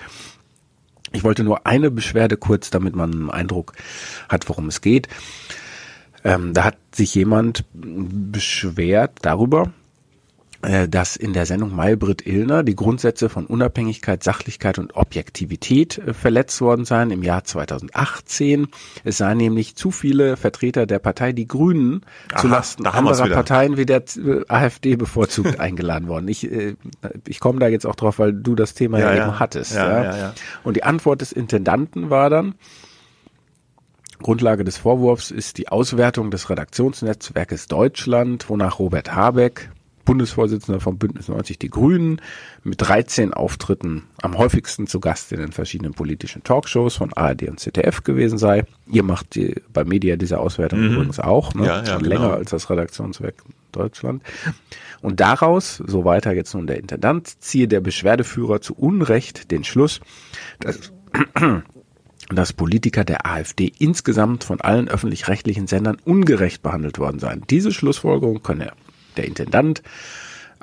[1.13, 3.75] Ich wollte nur eine Beschwerde kurz, damit man einen Eindruck
[4.29, 5.09] hat, worum es geht.
[6.25, 9.73] Ähm, da hat sich jemand beschwert darüber,
[10.89, 16.61] dass in der Sendung Maybrit Illner die Grundsätze von Unabhängigkeit, Sachlichkeit und Objektivität äh, verletzt
[16.61, 18.69] worden seien im Jahr 2018.
[19.05, 23.87] Es seien nämlich zu viele Vertreter der Partei Die Grünen Aha, zulasten anderer Parteien wie
[23.87, 26.29] der äh, AfD bevorzugt eingeladen worden.
[26.29, 26.49] Ich,
[27.27, 29.75] ich komme da jetzt auch drauf, weil du das Thema ja, ja eben hattest.
[29.75, 30.17] Ja, ja.
[30.17, 32.55] Ja, Und die Antwort des Intendanten war dann,
[34.23, 39.72] Grundlage des Vorwurfs ist die Auswertung des Redaktionsnetzwerkes Deutschland, wonach Robert Habeck,
[40.05, 42.21] Bundesvorsitzender vom Bündnis 90 Die Grünen,
[42.65, 47.61] mit 13 Auftritten am häufigsten zu Gast in den verschiedenen politischen Talkshows von ARD und
[47.61, 48.65] ZDF gewesen sei.
[48.87, 50.93] Ihr macht die, bei Media diese Auswertung mhm.
[50.93, 51.67] übrigens auch, ne?
[51.67, 52.15] Ja, ja, Schon genau.
[52.15, 53.35] länger als das Redaktionswerk
[53.73, 54.23] Deutschland.
[55.01, 60.01] Und daraus, so weiter jetzt nun der Intendant, ziehe der Beschwerdeführer zu Unrecht den Schluss,
[60.61, 60.93] dass
[62.29, 67.43] dass Politiker der AfD insgesamt von allen öffentlich-rechtlichen Sendern ungerecht behandelt worden seien.
[67.51, 68.73] Diese Schlussfolgerung könne
[69.17, 69.83] der Intendant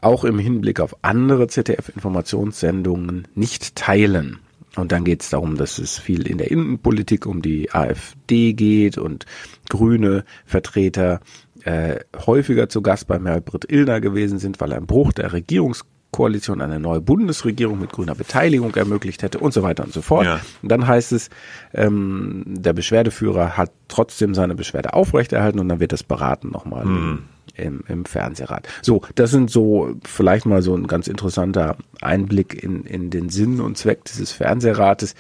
[0.02, 4.40] auch im Hinblick auf andere ZDF-Informationssendungen nicht teilen.
[4.76, 8.98] Und dann geht es darum, dass es viel in der Innenpolitik um die AfD geht
[8.98, 9.26] und
[9.68, 11.20] grüne Vertreter
[11.64, 16.80] äh, häufiger zu Gast bei Merbrit Illner gewesen sind, weil ein Bruch der Regierungskoalition eine
[16.80, 20.26] neue Bundesregierung mit grüner Beteiligung ermöglicht hätte und so weiter und so fort.
[20.26, 20.40] Ja.
[20.62, 21.30] Und dann heißt es,
[21.74, 26.86] ähm, der Beschwerdeführer hat trotzdem seine Beschwerde aufrechterhalten und dann wird das beraten nochmal.
[26.86, 27.24] Hm
[27.60, 28.68] im, im Fernsehrat.
[28.82, 33.60] So, das sind so vielleicht mal so ein ganz interessanter Einblick in, in den Sinn
[33.60, 35.16] und Zweck dieses Fernsehrates.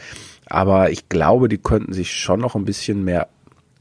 [0.47, 3.27] Aber ich glaube, die könnten sich schon noch ein bisschen mehr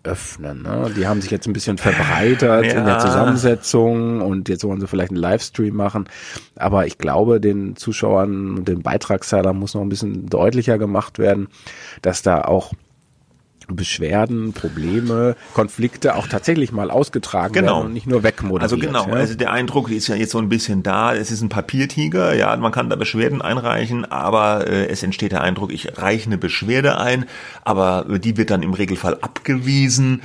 [0.05, 0.63] öffnen.
[0.63, 0.93] Ne?
[0.97, 2.79] Die haben sich jetzt ein bisschen verbreitert ja.
[2.79, 6.09] in der Zusammensetzung und jetzt wollen sie vielleicht einen Livestream machen.
[6.57, 11.49] Aber ich glaube, den Zuschauern und den Beitragszahlern muss noch ein bisschen deutlicher gemacht werden,
[12.03, 12.73] dass da auch
[13.69, 17.77] Beschwerden, Probleme, Konflikte auch tatsächlich mal ausgetragen genau.
[17.77, 18.63] werden und nicht nur wegmoderiert.
[18.63, 19.15] Also genau, ja?
[19.15, 22.57] also der Eindruck ist ja jetzt so ein bisschen da, es ist ein Papiertiger, ja,
[22.57, 26.99] man kann da Beschwerden einreichen, aber äh, es entsteht der Eindruck, ich reiche eine Beschwerde
[26.99, 27.27] ein,
[27.65, 30.23] aber die wird dann im Regelfall abgewiesen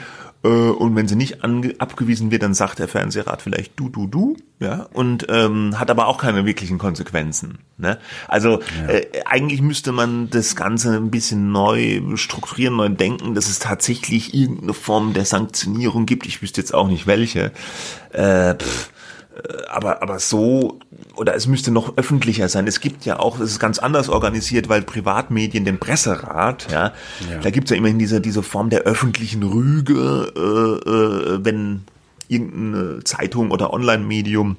[0.50, 4.88] und wenn sie nicht abgewiesen wird, dann sagt der Fernsehrat vielleicht du, du, du, ja,
[4.94, 7.60] und ähm, hat aber auch keine wirklichen Konsequenzen.
[7.78, 7.98] Ne?
[8.28, 8.94] Also ja.
[8.94, 14.34] äh, eigentlich müsste man das Ganze ein bisschen neu strukturieren, neu denken, dass es tatsächlich
[14.34, 16.26] irgendeine Form der Sanktionierung gibt.
[16.26, 17.52] Ich wüsste jetzt auch nicht welche.
[18.12, 18.93] Äh, pff, äh,
[19.70, 20.80] aber, aber so,
[21.16, 22.68] oder es müsste noch öffentlicher sein.
[22.68, 26.94] Es gibt ja auch, es ist ganz anders organisiert, weil Privatmedien, den Presserat, ja,
[27.30, 27.40] ja.
[27.42, 31.84] da gibt's ja immerhin diese, diese Form der öffentlichen Rüge, äh, äh, wenn
[32.28, 34.58] irgendeine Zeitung oder Online-Medium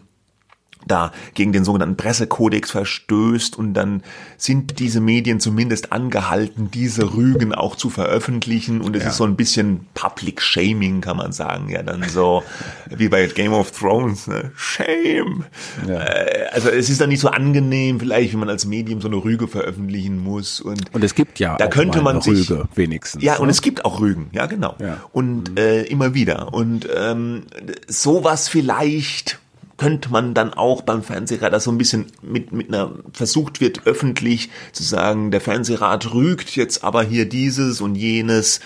[0.86, 4.02] da gegen den sogenannten Pressekodex verstößt und dann
[4.36, 9.10] sind diese Medien zumindest angehalten, diese Rügen auch zu veröffentlichen und es ja.
[9.10, 12.42] ist so ein bisschen Public Shaming, kann man sagen, ja dann so
[12.90, 14.52] wie bei Game of Thrones, ne?
[14.56, 15.44] Shame.
[15.86, 16.00] Ja.
[16.00, 19.16] Äh, also es ist dann nicht so angenehm, vielleicht, wie man als Medium so eine
[19.16, 23.22] Rüge veröffentlichen muss und und es gibt ja da könnte man sich, Rüge wenigstens.
[23.22, 23.40] Ja, ne?
[23.40, 24.98] und es gibt auch Rügen, ja genau ja.
[25.12, 25.56] und mhm.
[25.56, 27.44] äh, immer wieder und ähm,
[27.88, 29.38] sowas vielleicht
[29.76, 34.50] könnte man dann auch beim Fernsehrat so ein bisschen mit, mit einer, versucht wird öffentlich
[34.72, 38.60] zu sagen, der Fernsehrat rügt jetzt aber hier dieses und jenes,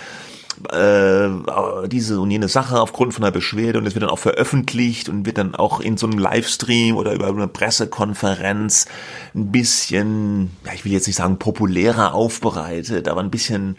[0.73, 5.09] äh, diese und jene Sache aufgrund von einer Beschwerde und es wird dann auch veröffentlicht
[5.09, 8.87] und wird dann auch in so einem Livestream oder über eine Pressekonferenz
[9.35, 13.77] ein bisschen, ja, ich will jetzt nicht sagen populärer aufbereitet, aber ein bisschen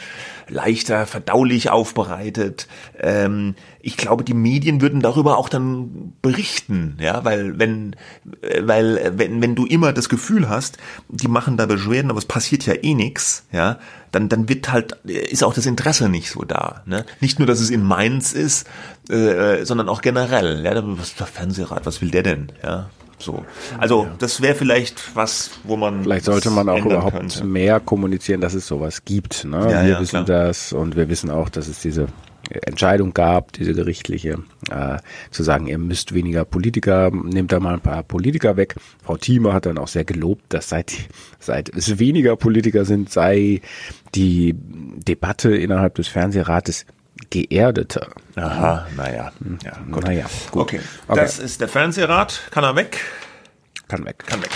[0.48, 2.68] leichter verdaulich aufbereitet.
[3.00, 7.96] Ähm, ich glaube, die Medien würden darüber auch dann berichten, ja, weil wenn,
[8.62, 12.65] weil wenn, wenn du immer das Gefühl hast, die machen da Beschwerden, aber es passiert
[12.65, 13.80] ja eh nichts, ja,
[14.12, 16.84] dann, dann wird halt, ist auch das Interesse nicht so da.
[16.86, 17.06] Ne?
[17.19, 18.67] Nicht nur, dass es in Mainz ist,
[19.10, 20.63] äh, sondern auch generell.
[20.63, 22.52] Ja, was der Fernsehrat, was will der denn?
[22.63, 23.45] Ja, so.
[23.78, 26.04] Also das wäre vielleicht was, wo man.
[26.04, 27.43] Vielleicht sollte man auch überhaupt könnte.
[27.43, 29.45] mehr kommunizieren, dass es sowas gibt.
[29.45, 29.58] Ne?
[29.58, 30.43] Ja, wir ja, wissen klar.
[30.45, 32.08] das und wir wissen auch, dass es diese
[32.49, 34.39] Entscheidung gab, diese gerichtliche,
[34.71, 34.97] äh,
[35.32, 38.75] zu sagen, ihr müsst weniger Politiker, nehmt da mal ein paar Politiker weg.
[39.04, 40.93] Frau Thieme hat dann auch sehr gelobt, dass seit,
[41.39, 43.62] seit es weniger Politiker sind, sei
[44.15, 46.86] die Debatte innerhalb des Fernsehrates
[47.30, 48.08] geerdeter.
[48.36, 49.32] Aha, naja.
[49.63, 50.04] Ja, gut.
[50.04, 50.62] Naja, gut.
[50.63, 50.80] Okay.
[51.08, 51.19] Okay.
[51.19, 52.41] das ist der Fernsehrat.
[52.52, 52.99] Kann er weg?
[53.88, 54.23] Kann weg.
[54.25, 54.49] Kann weg.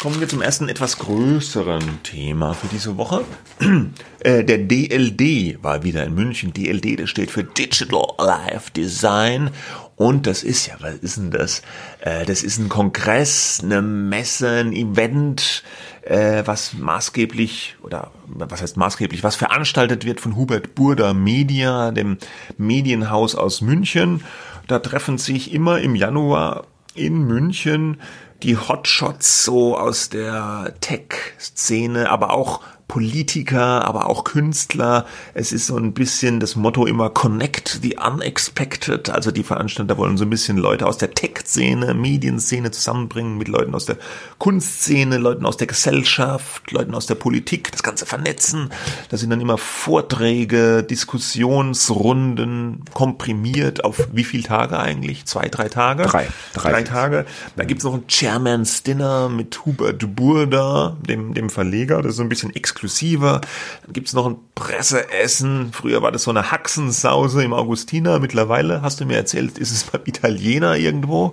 [0.00, 3.24] Kommen wir zum ersten etwas größeren Thema für diese Woche.
[4.20, 6.52] Äh, Der DLD war wieder in München.
[6.52, 9.50] DLD, das steht für Digital Life Design.
[9.96, 11.62] Und das ist ja, was ist denn das?
[12.00, 15.64] Äh, Das ist ein Kongress, eine Messe, ein Event,
[16.02, 22.18] äh, was maßgeblich, oder was heißt maßgeblich, was veranstaltet wird von Hubert Burda Media, dem
[22.56, 24.22] Medienhaus aus München.
[24.68, 27.98] Da treffen sich immer im Januar in München
[28.42, 35.04] die Hotshots so aus der Tech-Szene, aber auch Politiker, aber auch Künstler.
[35.34, 39.10] Es ist so ein bisschen das Motto immer Connect the Unexpected.
[39.10, 43.74] Also die Veranstalter wollen so ein bisschen Leute aus der Tech-Szene, Medienszene zusammenbringen mit Leuten
[43.74, 43.98] aus der
[44.38, 48.70] Kunstszene, Leuten aus der Gesellschaft, Leuten aus der Politik, das Ganze vernetzen.
[49.10, 55.26] Das sind dann immer Vorträge, Diskussionsrunden, komprimiert auf wie viele Tage eigentlich?
[55.26, 56.04] Zwei, drei Tage?
[56.04, 56.28] Drei.
[56.54, 56.70] Drei.
[56.70, 57.26] Drei Tage.
[57.56, 62.00] Da gibt's noch ein Chairman's Dinner mit Hubert Burda, dem, dem Verleger.
[62.02, 63.40] Das ist so ein bisschen exklusiver.
[63.84, 65.72] Dann gibt's noch ein Presseessen.
[65.72, 68.18] Früher war das so eine Haxensause im Augustiner.
[68.20, 71.32] Mittlerweile, hast du mir erzählt, ist es beim Italiener irgendwo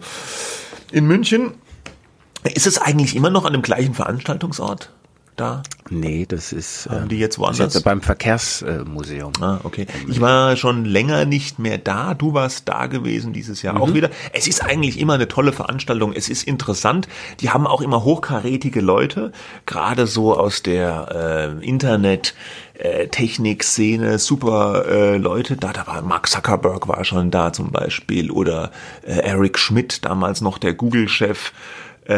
[0.92, 1.54] in München.
[2.44, 4.92] Ist es eigentlich immer noch an dem gleichen Veranstaltungsort
[5.36, 5.64] da?
[5.90, 7.74] Nee, das ist, Haben ähm, die jetzt woanders?
[7.74, 9.34] jetzt beim Verkehrsmuseum.
[9.40, 9.86] Ah, okay.
[10.08, 12.14] Ich war schon länger nicht mehr da.
[12.14, 14.10] Du warst da gewesen dieses Jahr auch wieder.
[14.34, 16.14] Es ist eigentlich immer eine tolle Veranstaltung.
[16.14, 17.08] Es ist interessant.
[17.40, 19.32] Die haben auch immer hochkarätige Leute,
[19.66, 22.34] gerade so aus der äh, Internet.
[22.78, 28.32] äh, Technik-Szene, super äh, Leute da, da war Mark Zuckerberg war schon da zum Beispiel
[28.32, 28.72] oder
[29.06, 31.54] äh, Eric Schmidt, damals noch der Google-Chef,
[32.06, 32.14] äh,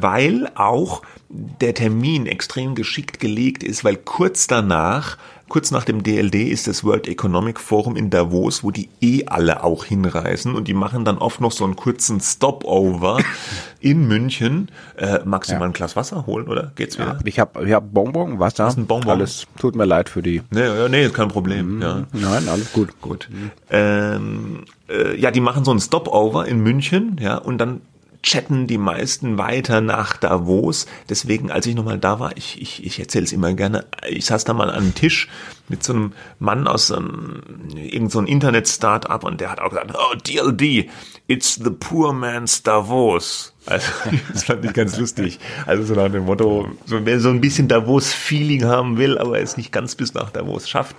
[0.00, 5.16] weil auch der Termin extrem geschickt gelegt ist, weil kurz danach,
[5.48, 9.62] kurz nach dem DLD ist das World Economic Forum in Davos, wo die eh alle
[9.62, 13.18] auch hinreisen und die machen dann oft noch so einen kurzen Stopover
[13.80, 14.70] in München.
[14.96, 16.72] Äh, magst du mal ein Glas Wasser holen, oder?
[16.74, 17.20] Geht's wieder?
[17.24, 18.64] Ich habe ich hab Bonbon, Wasser.
[18.64, 19.10] Hast ein Bonbon?
[19.10, 19.46] Alles.
[19.56, 20.42] Tut mir leid für die.
[20.50, 21.80] Nee, ja, nee, ist kein Problem.
[21.80, 22.06] Ja.
[22.12, 23.00] Nein, alles gut.
[23.00, 23.28] Gut.
[23.70, 27.82] Ähm, äh, ja, die machen so einen Stopover in München, ja, und dann
[28.22, 30.86] chatten die meisten weiter nach Davos.
[31.08, 34.44] Deswegen, als ich nochmal da war, ich, ich, ich erzähle es immer gerne, ich saß
[34.44, 35.28] da mal an einem Tisch
[35.68, 37.42] mit so einem Mann aus einem,
[37.74, 40.90] irgend so einem Internet-Startup und der hat auch gesagt, oh, DLD,
[41.28, 43.54] it's the poor man's Davos.
[43.66, 43.90] Also,
[44.32, 45.38] das fand ich ganz lustig.
[45.66, 49.56] Also so nach dem Motto, so, wer so ein bisschen Davos-Feeling haben will, aber es
[49.56, 50.96] nicht ganz bis nach Davos schafft,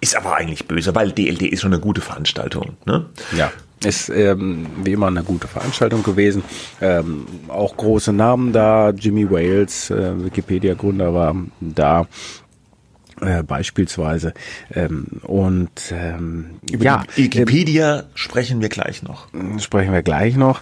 [0.00, 2.76] ist aber eigentlich böse, weil DLD ist schon eine gute Veranstaltung.
[2.86, 3.06] Ne?
[3.36, 3.52] Ja.
[3.84, 6.44] Ist ähm, wie immer eine gute Veranstaltung gewesen.
[6.80, 8.90] Ähm, auch große Namen da.
[8.90, 12.06] Jimmy Wales, äh, Wikipedia-Gründer, war da.
[13.20, 14.34] Äh, beispielsweise
[14.74, 19.28] ähm, und ähm, Über ja, Wikipedia sprechen wir gleich noch.
[19.60, 20.60] sprechen wir gleich noch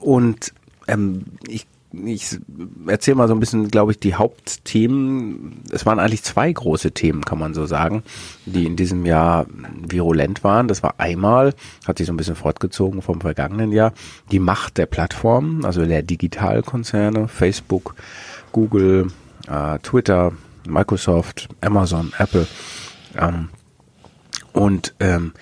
[0.00, 0.52] und
[0.86, 2.38] ähm, ich ich
[2.86, 5.62] erzähle mal so ein bisschen, glaube ich, die Hauptthemen.
[5.70, 8.02] Es waren eigentlich zwei große Themen, kann man so sagen,
[8.46, 9.46] die in diesem Jahr
[9.88, 10.68] virulent waren.
[10.68, 11.54] Das war einmal,
[11.86, 13.92] hat sich so ein bisschen fortgezogen vom vergangenen Jahr,
[14.30, 17.94] die Macht der Plattformen, also der Digitalkonzerne, Facebook,
[18.52, 19.08] Google,
[19.48, 20.32] äh, Twitter,
[20.68, 22.46] Microsoft, Amazon, Apple
[23.16, 23.48] ähm,
[24.52, 25.32] und ähm,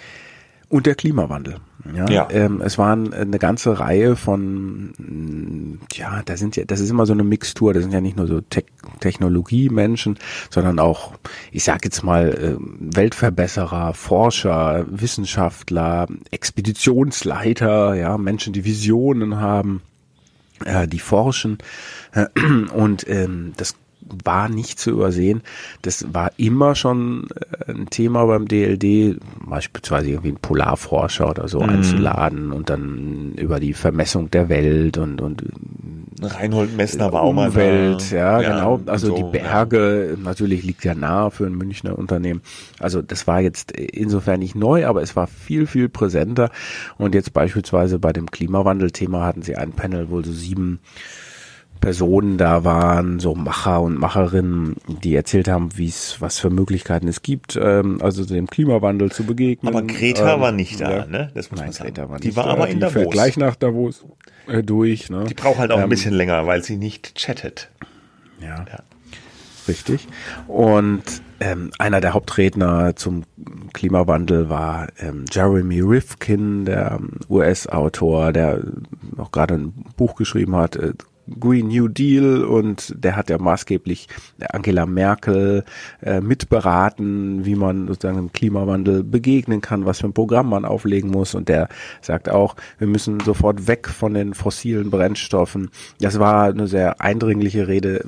[0.70, 1.56] und der Klimawandel.
[1.94, 2.28] Ja, Ja.
[2.30, 7.06] Ähm, es waren eine ganze Reihe von, mh, ja, da sind ja, das ist immer
[7.06, 7.72] so eine Mixtur.
[7.72, 8.64] Das sind ja nicht nur so Tech
[9.00, 10.18] Technologiemenschen,
[10.50, 11.12] sondern auch,
[11.52, 19.82] ich sag jetzt mal, äh, Weltverbesserer, Forscher, Wissenschaftler, Expeditionsleiter, ja, Menschen, die Visionen haben,
[20.64, 21.58] äh, die forschen
[22.12, 22.26] äh,
[22.74, 23.76] und ähm, das
[24.24, 25.42] war nicht zu übersehen.
[25.82, 27.28] Das war immer schon
[27.66, 33.60] äh, ein Thema beim DLD, beispielsweise irgendwie einen Polarforscher oder so einzuladen und dann über
[33.60, 35.42] die Vermessung der Welt und, und
[36.20, 38.16] Reinhold Messner war auch mal Umwelt, da.
[38.16, 38.80] ja, genau.
[38.86, 42.42] Also so, die Berge, natürlich liegt ja nahe für ein Münchner Unternehmen.
[42.78, 46.50] Also das war jetzt insofern nicht neu, aber es war viel, viel präsenter.
[46.96, 50.80] Und jetzt beispielsweise bei dem Klimawandelthema hatten sie ein Panel, wo so sieben
[51.80, 57.08] Personen da waren, so Macher und Macherinnen, die erzählt haben, wie es, was für Möglichkeiten
[57.08, 59.74] es gibt, ähm, also dem Klimawandel zu begegnen.
[59.74, 61.06] Aber Greta ähm, war nicht da, ja.
[61.06, 61.30] ne?
[61.34, 61.94] Das muss Nein, man sagen.
[61.94, 62.50] Greta war die nicht war da.
[62.50, 63.12] aber in die fährt Davos.
[63.12, 64.04] gleich nach Davos
[64.46, 65.10] äh, durch.
[65.10, 65.24] Ne?
[65.28, 67.70] Die braucht halt auch ein Ähm, bisschen länger, weil sie nicht chattet.
[68.40, 68.64] Ja.
[68.70, 68.82] Ja.
[69.66, 70.08] Richtig.
[70.46, 71.02] Und
[71.40, 73.24] ähm, einer der Hauptredner zum
[73.74, 78.62] Klimawandel war ähm, Jeremy Rifkin, der ähm, US-Autor, der
[79.14, 80.94] noch gerade ein Buch geschrieben hat, äh,
[81.38, 84.08] Green New Deal und der hat ja maßgeblich
[84.50, 85.64] Angela Merkel
[86.02, 91.10] äh, mitberaten, wie man sozusagen dem Klimawandel begegnen kann, was für ein Programm man auflegen
[91.10, 91.68] muss und der
[92.00, 95.70] sagt auch, wir müssen sofort weg von den fossilen Brennstoffen.
[96.00, 98.04] Das war eine sehr eindringliche Rede,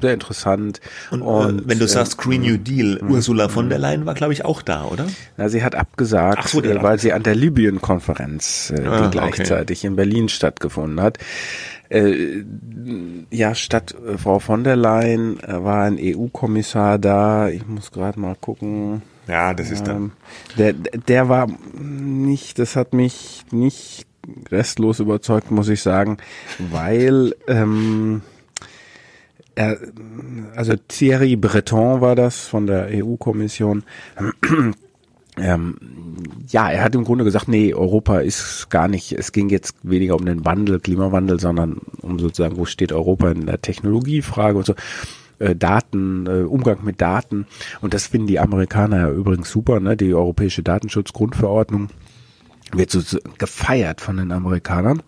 [0.00, 0.80] sehr interessant.
[1.10, 3.10] Und, und äh, wenn du sagst Green New Deal, Mhm.
[3.10, 5.06] Ursula von der Leyen war, glaube ich, auch da, oder?
[5.36, 9.84] Na, sie hat abgesagt, so, äh, weil sie an der Libyen-Konferenz, äh, Ah, die gleichzeitig
[9.84, 11.18] in Berlin stattgefunden hat.
[11.92, 12.44] Äh,
[13.30, 17.50] ja, statt äh, Frau von der Leyen äh, war ein EU-Kommissar da.
[17.50, 19.02] Ich muss gerade mal gucken.
[19.28, 19.96] Ja, das ist dann.
[19.96, 20.12] Ähm,
[20.56, 24.06] der, der war nicht, das hat mich nicht
[24.50, 26.16] restlos überzeugt, muss ich sagen,
[26.58, 28.22] weil ähm,
[29.54, 29.76] er,
[30.56, 33.84] also Thierry Breton war das von der EU-Kommission.
[35.38, 35.76] Ähm,
[36.48, 40.14] ja, er hat im Grunde gesagt, nee, Europa ist gar nicht, es ging jetzt weniger
[40.16, 44.74] um den Wandel, Klimawandel, sondern um sozusagen, wo steht Europa in der Technologiefrage und so.
[45.38, 47.46] Äh, Daten, äh, Umgang mit Daten.
[47.80, 49.96] Und das finden die Amerikaner ja übrigens super, ne?
[49.96, 51.88] Die Europäische Datenschutzgrundverordnung
[52.72, 55.02] wird so, so gefeiert von den Amerikanern.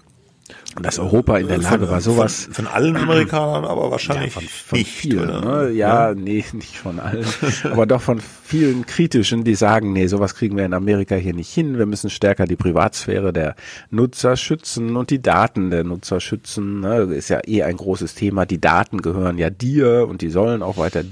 [0.80, 4.78] Dass Europa in der Lage war, sowas Von, von allen Amerikanern, aber wahrscheinlich von, von
[4.78, 5.70] nicht, vielen, ne?
[5.70, 7.24] ja, nee, nicht von allen,
[7.64, 11.52] aber doch von vielen kritischen, die sagen, nee, sowas kriegen wir in Amerika hier nicht
[11.52, 11.78] hin.
[11.78, 13.54] Wir müssen stärker die Privatsphäre der
[13.90, 16.80] Nutzer schützen und die Daten der Nutzer schützen.
[16.80, 17.02] Ne?
[17.14, 18.46] Ist ja eh ein großes Thema.
[18.46, 21.04] Die Daten gehören ja dir und die sollen auch weiter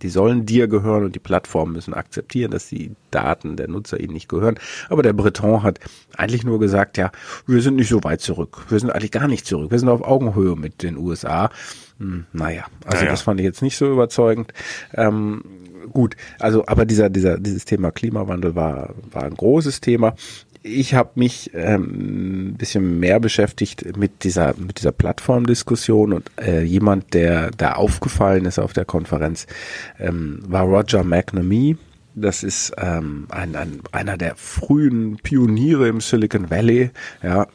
[0.00, 4.12] die sollen dir gehören und die Plattformen müssen akzeptieren, dass die Daten der Nutzer ihnen
[4.12, 4.58] nicht gehören.
[4.88, 5.78] Aber der Breton hat
[6.16, 7.10] eigentlich nur gesagt, ja,
[7.46, 8.64] wir sind nicht so weit zurück.
[8.68, 9.70] Wir sind eigentlich gar nicht zurück.
[9.70, 11.50] Wir sind auf Augenhöhe mit den USA.
[11.98, 13.10] Hm, naja, also Naja.
[13.10, 14.52] das fand ich jetzt nicht so überzeugend.
[14.94, 15.42] Ähm,
[15.92, 20.14] gut, also aber dieser, dieser, dieses Thema Klimawandel war, war ein großes Thema.
[20.64, 26.62] Ich habe mich ähm, ein bisschen mehr beschäftigt mit dieser mit dieser Plattformdiskussion und äh,
[26.62, 29.46] jemand, der da aufgefallen ist auf der Konferenz,
[29.98, 31.76] ähm, war Roger McNamee.
[32.14, 36.90] Das ist ähm, ein, ein, einer der frühen Pioniere im Silicon Valley.
[37.22, 37.48] Ja,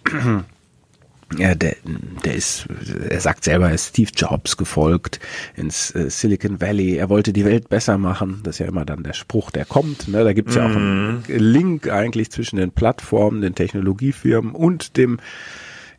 [1.37, 1.75] ja, der,
[2.23, 2.67] der ist,
[3.09, 5.19] er sagt selber, er ist Steve Jobs gefolgt
[5.55, 6.95] ins äh, Silicon Valley.
[6.95, 8.39] Er wollte die Welt besser machen.
[8.43, 10.07] Das ist ja immer dann der Spruch, der kommt.
[10.07, 10.23] Ne?
[10.23, 15.19] Da gibt's ja auch einen Link eigentlich zwischen den Plattformen, den Technologiefirmen und dem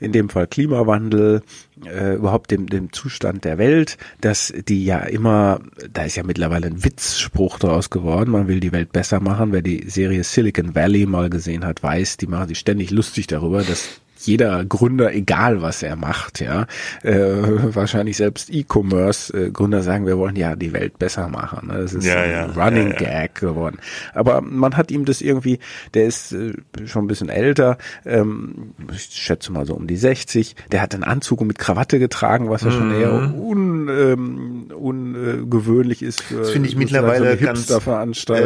[0.01, 1.43] in dem Fall Klimawandel,
[1.85, 5.61] äh, überhaupt dem, dem Zustand der Welt, dass die ja immer,
[5.93, 9.53] da ist ja mittlerweile ein Witzspruch daraus geworden, man will die Welt besser machen.
[9.53, 13.63] Wer die Serie Silicon Valley mal gesehen hat, weiß, die machen sich ständig lustig darüber,
[13.63, 16.67] dass jeder Gründer, egal was er macht, ja,
[17.03, 17.17] äh,
[17.75, 21.69] wahrscheinlich selbst E-Commerce-Gründer sagen, wir wollen ja die Welt besser machen.
[21.69, 21.79] Ne?
[21.79, 22.97] Das ist Ja, ein ja, Running ja.
[22.97, 23.79] Gag geworden.
[24.15, 25.59] Aber man hat ihm das irgendwie,
[25.95, 26.53] der ist äh,
[26.87, 31.05] schon ein bisschen älter, ähm, ich schätze mal so um die 60, der hat einen
[31.05, 36.69] Anzug mit Krawatte getragen, was ja schon eher un, ähm, ungewöhnlich ist für Das finde
[36.69, 37.81] ich mittlerweile so ganz, äh,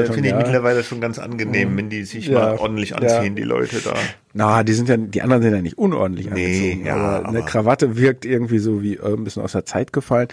[0.07, 0.33] finde ich.
[0.33, 0.39] Mhm.
[0.39, 3.95] mittlerweile schon ganz angenehm, wenn die sich mal ordentlich anziehen, die Leute da.
[4.35, 7.39] Na, die sind ja, die anderen sind ja nicht unordentlich Nee, angezogen, ja, aber eine
[7.41, 10.29] aber- Krawatte wirkt irgendwie so wie äh, ein bisschen aus der Zeit gefallen.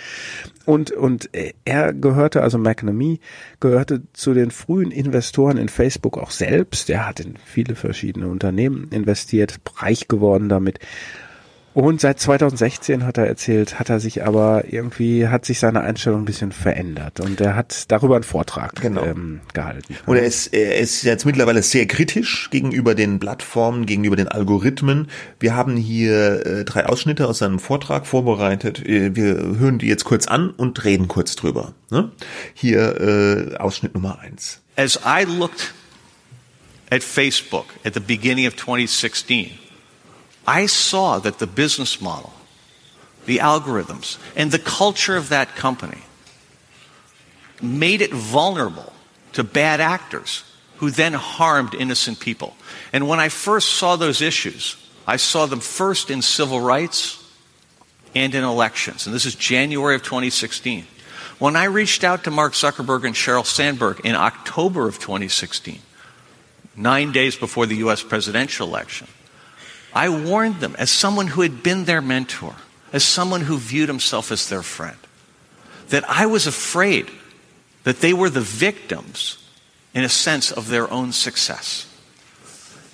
[0.66, 3.20] Und, und äh, er gehörte, also McNamee,
[3.60, 6.90] gehörte zu den frühen Investoren in Facebook auch selbst.
[6.90, 10.80] Er hat in viele verschiedene Unternehmen investiert, reich geworden damit.
[11.76, 16.22] Und seit 2016 hat er erzählt, hat er sich aber irgendwie, hat sich seine Einstellung
[16.24, 17.20] ein bisschen verändert.
[17.20, 19.06] Und er hat darüber einen Vortrag Genau.
[19.06, 19.96] ähm, gehalten.
[20.08, 25.10] Und er ist, er ist jetzt mittlerweile sehr kritisch gegenüber den Plattformen, gegenüber den Algorithmen.
[25.40, 28.86] Wir haben hier äh, drei Ausschnitte aus seinem Vortrag vorbereitet.
[28.86, 31.74] Äh, wir hören die jetzt kurz an und reden kurz drüber.
[31.92, 32.12] Ne?
[32.56, 34.62] Hier äh, Ausschnitt Nummer eins.
[34.76, 35.74] As I looked
[36.90, 39.52] at Facebook at the beginning of 2016,
[40.50, 42.34] I saw that the business model,
[43.28, 46.02] the algorithms, and the culture of that company
[47.62, 48.92] made it vulnerable
[49.34, 50.44] to bad actors
[50.78, 52.56] who then harmed innocent people.
[52.92, 57.24] And when I first saw those issues, I saw them first in civil rights
[58.16, 59.06] and in elections.
[59.06, 60.88] And this is January of 2016.
[61.38, 65.80] When I reached out to Mark Zuckerberg and Sheryl Sandberg in October of 2016,
[66.76, 69.06] nine days before the US presidential election,
[69.94, 72.56] I warned them as someone who had been their mentor,
[72.94, 74.98] as someone who viewed himself as their friend,
[75.90, 77.10] that I was afraid
[77.84, 79.38] that they were the victims,
[79.94, 81.86] in a sense, of their own success.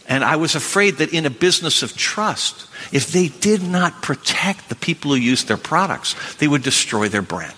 [0.07, 4.69] And I was afraid that in a business of trust, if they did not protect
[4.69, 7.55] the people who used their products, they would destroy their brand.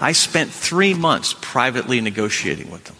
[0.00, 2.96] I spent three months privately negotiating with them,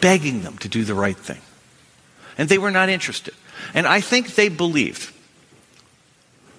[0.00, 1.40] begging them to do the right thing.
[2.38, 3.34] And they were not interested.
[3.74, 5.12] And I think they believed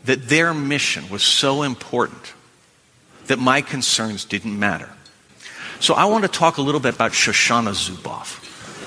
[0.06, 2.34] that their mission was so important
[3.28, 4.90] that my concerns didn't matter.
[5.80, 8.42] So I want to talk a little bit about Shoshana Zuboff,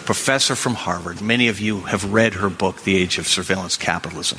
[0.04, 1.20] professor from Harvard.
[1.20, 4.38] Many of you have read her book, The Age of Surveillance Capitalism.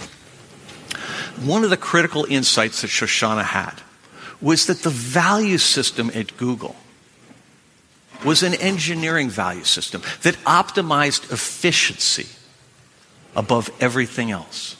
[1.43, 3.81] One of the critical insights that Shoshana had
[4.41, 6.75] was that the value system at Google
[8.25, 12.27] was an engineering value system that optimized efficiency
[13.37, 14.75] above everything else.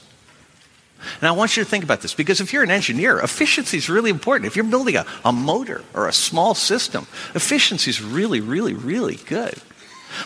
[1.22, 3.90] And I want you to think about this because if you're an engineer, efficiency is
[3.90, 4.48] really important.
[4.48, 9.16] If you're building a, a motor or a small system, efficiency is really, really, really
[9.16, 9.54] good.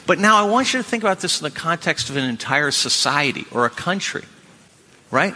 [0.07, 2.71] But now I want you to think about this in the context of an entire
[2.71, 4.23] society or a country,
[5.11, 5.33] right?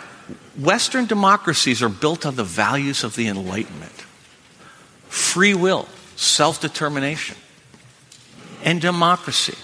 [0.58, 3.92] Western democracies are built on the values of the Enlightenment
[5.08, 7.38] free will, self determination,
[8.64, 9.58] and democracy.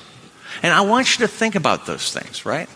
[0.64, 2.70] And I want you to think about those things, right?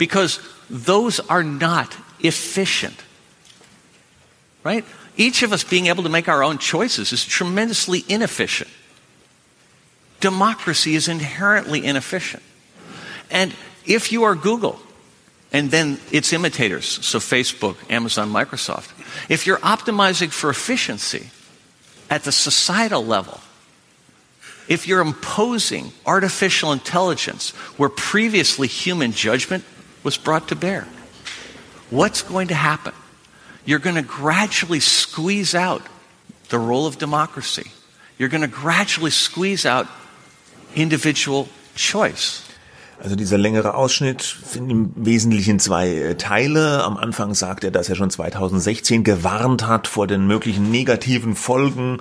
[0.00, 0.40] Because
[0.70, 2.96] those are not efficient.
[4.64, 4.86] Right?
[5.14, 8.70] Each of us being able to make our own choices is tremendously inefficient.
[10.20, 12.42] Democracy is inherently inefficient.
[13.30, 14.80] And if you are Google,
[15.52, 18.92] and then its imitators, so Facebook, Amazon, Microsoft,
[19.28, 21.28] if you're optimizing for efficiency
[22.08, 23.38] at the societal level,
[24.66, 29.62] if you're imposing artificial intelligence where previously human judgment
[30.02, 30.86] was brought to bear,
[31.90, 32.92] what's going to happen?
[33.64, 35.82] You're going to gradually squeeze out
[36.48, 37.70] the role of democracy.
[38.18, 39.86] You're going to gradually squeeze out
[40.74, 42.49] individual choice.
[43.02, 46.84] Also dieser längere Ausschnitt sind im Wesentlichen zwei äh, Teile.
[46.84, 51.98] Am Anfang sagt er, dass er schon 2016 gewarnt hat vor den möglichen negativen Folgen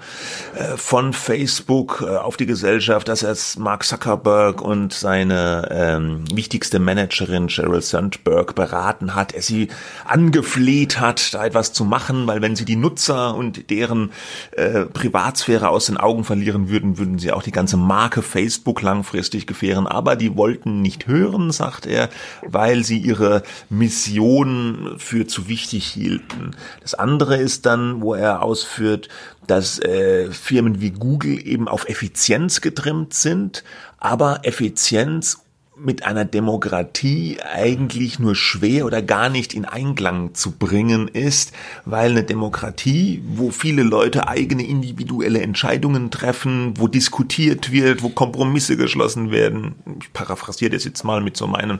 [0.55, 6.79] äh, von Facebook äh, auf die Gesellschaft, dass er Mark Zuckerberg und seine ähm, wichtigste
[6.79, 9.69] Managerin Sheryl Sandberg beraten hat, er sie
[10.03, 14.11] angefleht hat, da etwas zu machen, weil wenn sie die Nutzer und deren
[14.51, 19.47] äh, Privatsphäre aus den Augen verlieren würden, würden sie auch die ganze Marke Facebook langfristig
[19.47, 19.87] gefährden.
[19.87, 22.09] Aber die wollten nicht hören, sagt er,
[22.45, 26.51] weil sie ihre Mission für zu wichtig hielten.
[26.81, 29.09] Das andere ist dann, wo er ausführt,
[29.47, 33.63] dass äh, Firmen wie Google eben auf Effizienz getrimmt sind,
[33.97, 35.39] aber Effizienz
[35.83, 41.53] mit einer Demokratie eigentlich nur schwer oder gar nicht in Einklang zu bringen ist,
[41.85, 48.77] weil eine Demokratie, wo viele Leute eigene individuelle Entscheidungen treffen, wo diskutiert wird, wo Kompromisse
[48.77, 51.79] geschlossen werden, ich paraphrasiere das jetzt mal mit so meinen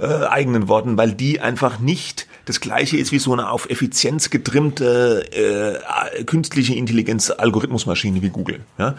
[0.00, 4.30] äh, eigenen Worten, weil die einfach nicht das gleiche ist wie so eine auf Effizienz
[4.30, 8.60] getrimmte äh, künstliche Intelligenz Algorithmusmaschine wie Google.
[8.78, 8.94] Ja?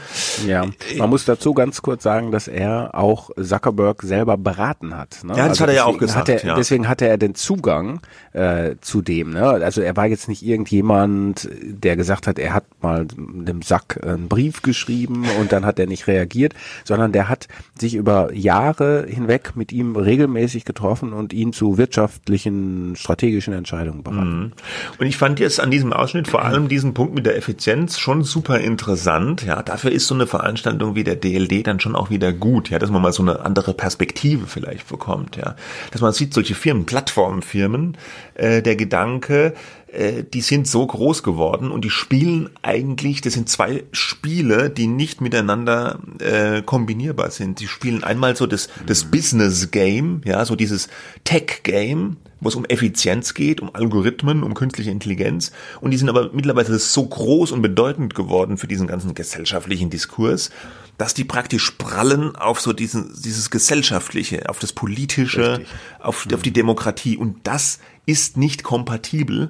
[0.45, 0.67] ja,
[0.97, 5.23] man muss dazu ganz kurz sagen, dass er auch Zuckerberg selber beraten hat.
[5.23, 5.31] Ne?
[5.31, 6.27] Ja, das also hat er ja auch gesagt.
[6.27, 6.55] Er, ja.
[6.55, 8.01] Deswegen hatte er den Zugang
[8.33, 9.31] äh, zu dem.
[9.31, 9.43] Ne?
[9.43, 14.27] Also er war jetzt nicht irgendjemand, der gesagt hat, er hat mal dem Sack einen
[14.27, 16.53] Brief geschrieben und dann hat er nicht reagiert,
[16.83, 17.47] sondern der hat
[17.79, 24.39] sich über Jahre hinweg mit ihm regelmäßig getroffen und ihn zu wirtschaftlichen, strategischen Entscheidungen beraten.
[24.39, 24.51] Mhm.
[24.99, 28.23] Und ich fand jetzt an diesem Ausschnitt vor allem diesen Punkt mit der Effizienz schon
[28.23, 29.45] super interessant.
[29.45, 32.79] Ja, dafür ist so eine Veranstaltung wie der DLD dann schon auch wieder gut, ja,
[32.79, 34.08] dass man mal so eine andere Perspektive
[34.47, 35.55] vielleicht bekommt, ja.
[35.91, 37.97] Dass man sieht, solche Firmen, Plattformfirmen,
[38.35, 39.53] äh, der Gedanke,
[39.91, 44.87] äh, die sind so groß geworden und die spielen eigentlich, das sind zwei Spiele, die
[44.87, 47.59] nicht miteinander äh, kombinierbar sind.
[47.59, 50.89] Sie spielen einmal so das, das Business Game, ja, so dieses
[51.23, 55.51] Tech Game, wo es um Effizienz geht, um Algorithmen, um künstliche Intelligenz.
[55.81, 60.51] Und die sind aber mittlerweile so groß und bedeutend geworden für diesen ganzen gesellschaftlichen Diskurs,
[60.99, 65.65] dass die praktisch prallen auf so diesen, dieses Gesellschaftliche, auf das Politische,
[65.97, 67.15] auf, auf die Demokratie.
[67.15, 67.79] Und das
[68.09, 69.49] ist nicht kompatibel.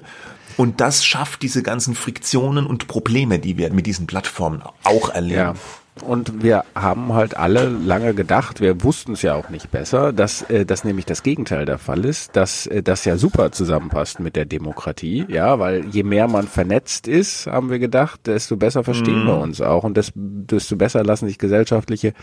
[0.56, 5.34] Und das schafft diese ganzen Friktionen und Probleme, die wir mit diesen Plattformen auch erleben.
[5.40, 5.54] Ja.
[6.02, 10.42] Und wir haben halt alle lange gedacht, wir wussten es ja auch nicht besser, dass
[10.42, 14.36] äh, das nämlich das Gegenteil der Fall ist, dass äh, das ja super zusammenpasst mit
[14.36, 19.24] der Demokratie, ja, weil je mehr man vernetzt ist, haben wir gedacht, desto besser verstehen
[19.24, 19.26] mm.
[19.26, 22.14] wir uns auch und desto besser lassen sich gesellschaftliche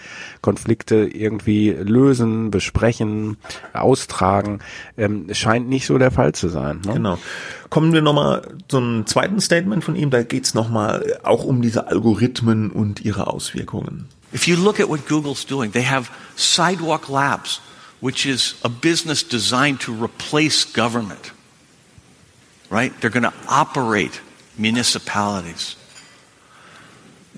[0.41, 3.37] Konflikte irgendwie lösen, besprechen,
[3.73, 4.59] austragen.
[4.97, 6.81] Ähm, scheint nicht so der Fall zu sein.
[6.85, 6.93] Ne?
[6.93, 7.17] Genau.
[7.69, 11.87] Kommen wir nochmal zu einem zweiten Statement von ihm, da geht's nochmal auch um diese
[11.87, 14.07] Algorithmen und ihre Auswirkungen.
[14.33, 17.61] If you look at what Google's doing, they have Sidewalk Labs,
[18.01, 21.31] which is a business designed to replace government.
[22.69, 22.91] Right?
[22.99, 24.21] They're going to operate
[24.57, 25.75] municipalities.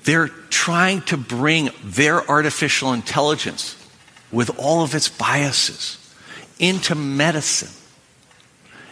[0.03, 3.75] They're trying to bring their artificial intelligence
[4.31, 5.97] with all of its biases
[6.57, 7.69] into medicine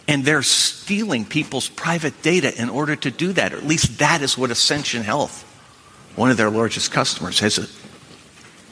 [0.08, 3.52] And they're stealing people's private data in order to do that.
[3.52, 5.44] Or at least that is what Ascension Health,
[6.16, 7.70] one of their largest customers, has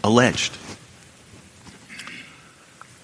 [0.03, 0.57] alleged.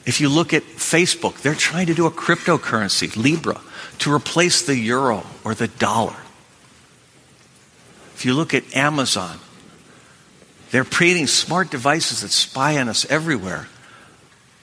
[0.04, 3.60] If you look at Facebook, they're trying to do a cryptocurrency, Libra,
[3.98, 6.16] to replace the euro or the dollar.
[8.14, 9.38] If you look at Amazon,
[10.70, 13.68] they're creating smart devices that spy on us everywhere.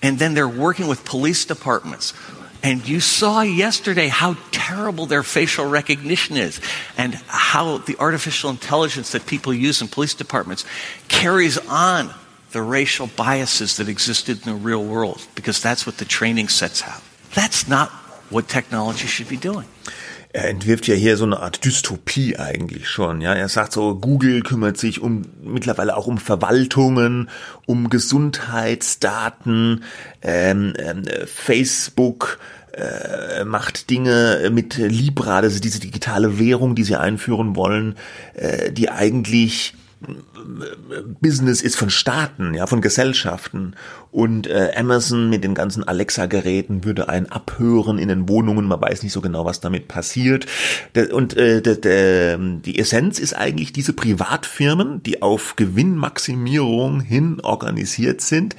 [0.02, 2.14] And then they're working with police departments.
[2.62, 6.60] And you saw yesterday how terrible their facial recognition is
[6.98, 10.66] and how the artificial intelligence that people use in police departments
[11.08, 12.14] carries on
[12.52, 16.82] the racial biases that existed in the real world because that's what the training sets
[16.82, 17.04] have.
[17.34, 17.90] That's not
[18.30, 19.68] what technology should be doing.
[20.32, 23.20] Er entwirft ja hier so eine Art Dystopie eigentlich schon.
[23.20, 27.30] Ja, er sagt so, Google kümmert sich um mittlerweile auch um Verwaltungen,
[27.66, 29.84] um Gesundheitsdaten,
[30.22, 32.38] ähm, ähm, Facebook
[32.74, 37.96] äh, macht Dinge mit Libra, das ist diese digitale Währung, die sie einführen wollen,
[38.36, 39.74] äh, die eigentlich
[41.22, 43.76] Business ist von Staaten, ja, von Gesellschaften.
[44.12, 48.66] Und äh, Amazon mit den ganzen Alexa-Geräten würde einen abhören in den Wohnungen.
[48.66, 50.46] Man weiß nicht so genau, was damit passiert.
[51.12, 58.56] Und äh, die Essenz ist eigentlich diese Privatfirmen, die auf Gewinnmaximierung hin organisiert sind,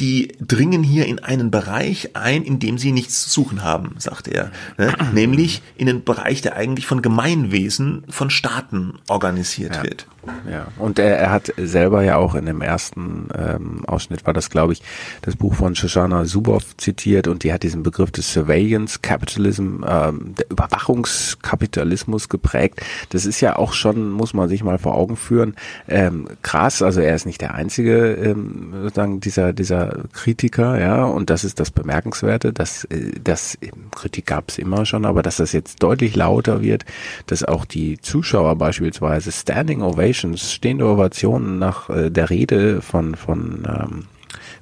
[0.00, 4.28] die dringen hier in einen Bereich ein, in dem sie nichts zu suchen haben, sagt
[4.28, 4.50] er.
[4.76, 4.94] Ne?
[5.12, 9.82] Nämlich in den Bereich, der eigentlich von Gemeinwesen, von Staaten organisiert ja.
[9.84, 10.06] wird.
[10.50, 14.50] Ja, und er, er hat selber ja auch in dem ersten ähm, Ausschnitt war das,
[14.50, 14.82] glaube ich,
[15.22, 20.34] das Buch von Shoshana Zuboff zitiert und die hat diesen Begriff des Surveillance Capitalism, ähm,
[20.38, 22.80] der Überwachungskapitalismus geprägt.
[23.10, 25.56] Das ist ja auch schon, muss man sich mal vor Augen führen,
[25.88, 26.82] ähm, krass.
[26.82, 31.60] Also er ist nicht der einzige ähm, sozusagen dieser dieser Kritiker, ja, und das ist
[31.60, 33.58] das Bemerkenswerte, dass äh, das
[33.94, 36.84] Kritik gab es immer schon, aber dass das jetzt deutlich lauter wird,
[37.26, 43.62] dass auch die Zuschauer beispielsweise Standing Ovations, stehende Ovationen nach äh, der Rede von von
[43.66, 44.04] ähm,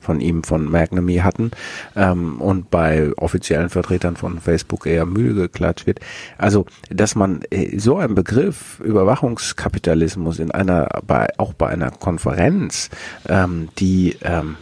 [0.03, 1.53] von ihm, von McNamee hatten
[1.97, 6.01] ähm, und bei offiziellen Vertretern von Facebook eher Mühe geklatscht wird.
[6.39, 12.91] Also, dass man äh, so einen Begriff Überwachungskapitalismus in einer, bei, auch bei einer Konferenz,
[13.29, 14.57] ähm, die ähm,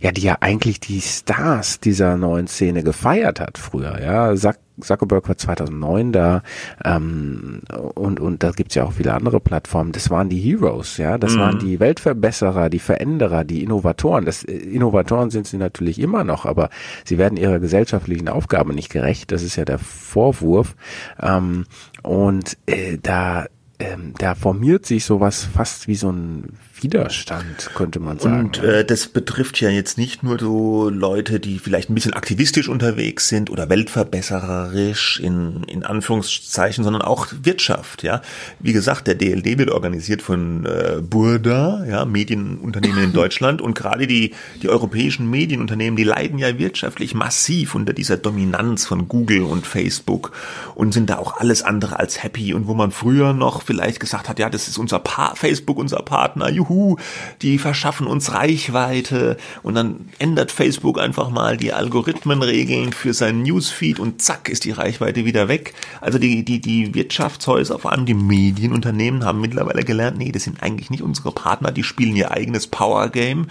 [0.00, 4.34] ja, die ja eigentlich die Stars dieser neuen Szene gefeiert hat früher, ja.
[4.36, 6.42] Zack, Zuckerberg war 2009 da
[6.84, 7.60] ähm,
[7.94, 9.92] und und da gibt's ja auch viele andere Plattformen.
[9.92, 11.40] Das waren die Heroes, ja, das mhm.
[11.40, 14.24] waren die Weltverbesserer, die Veränderer, die Innovatoren.
[14.24, 16.70] Das äh, Innovatoren sind sie natürlich immer noch, aber
[17.04, 19.32] sie werden ihrer gesellschaftlichen Aufgabe nicht gerecht.
[19.32, 20.74] Das ist ja der Vorwurf.
[21.20, 21.66] Ähm,
[22.02, 23.46] und äh, da
[23.78, 28.46] ähm, da formiert sich sowas fast wie so ein Widerstand, könnte man sagen.
[28.46, 32.68] Und äh, das betrifft ja jetzt nicht nur so Leute, die vielleicht ein bisschen aktivistisch
[32.68, 38.02] unterwegs sind oder weltverbessererisch in, in Anführungszeichen, sondern auch Wirtschaft.
[38.02, 38.22] Ja,
[38.58, 44.06] Wie gesagt, der DLD wird organisiert von äh, Burda, ja, Medienunternehmen in Deutschland und gerade
[44.06, 49.66] die, die europäischen Medienunternehmen, die leiden ja wirtschaftlich massiv unter dieser Dominanz von Google und
[49.66, 50.32] Facebook
[50.74, 54.28] und sind da auch alles andere als happy und wo man früher noch vielleicht gesagt
[54.28, 56.96] hat, ja, das ist unser pa Facebook, unser Partner, juhu, juhu,
[57.42, 63.98] die verschaffen uns Reichweite und dann ändert Facebook einfach mal die Algorithmenregeln für seinen Newsfeed
[63.98, 65.74] und zack ist die Reichweite wieder weg.
[66.00, 70.62] Also die, die, die Wirtschaftshäuser, vor allem die Medienunternehmen haben mittlerweile gelernt, nee, das sind
[70.62, 73.46] eigentlich nicht unsere Partner, die spielen ihr eigenes Power Game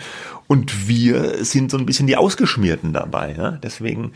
[0.47, 3.36] und wir sind so ein bisschen die Ausgeschmierten dabei.
[3.38, 3.51] Ja?
[3.51, 4.13] Deswegen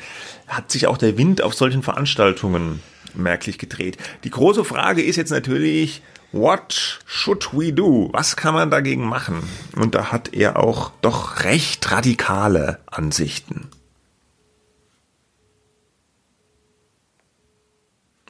[0.47, 2.81] hat sich auch der Wind auf solchen Veranstaltungen
[3.13, 3.97] merklich gedreht.
[4.23, 6.01] Die große Frage ist jetzt natürlich,
[6.35, 8.09] What should we do?
[8.11, 9.41] Was kann man dagegen machen?
[9.77, 13.69] Und da hat er auch doch recht radikale Ansichten.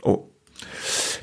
[0.03, 0.29] Oh,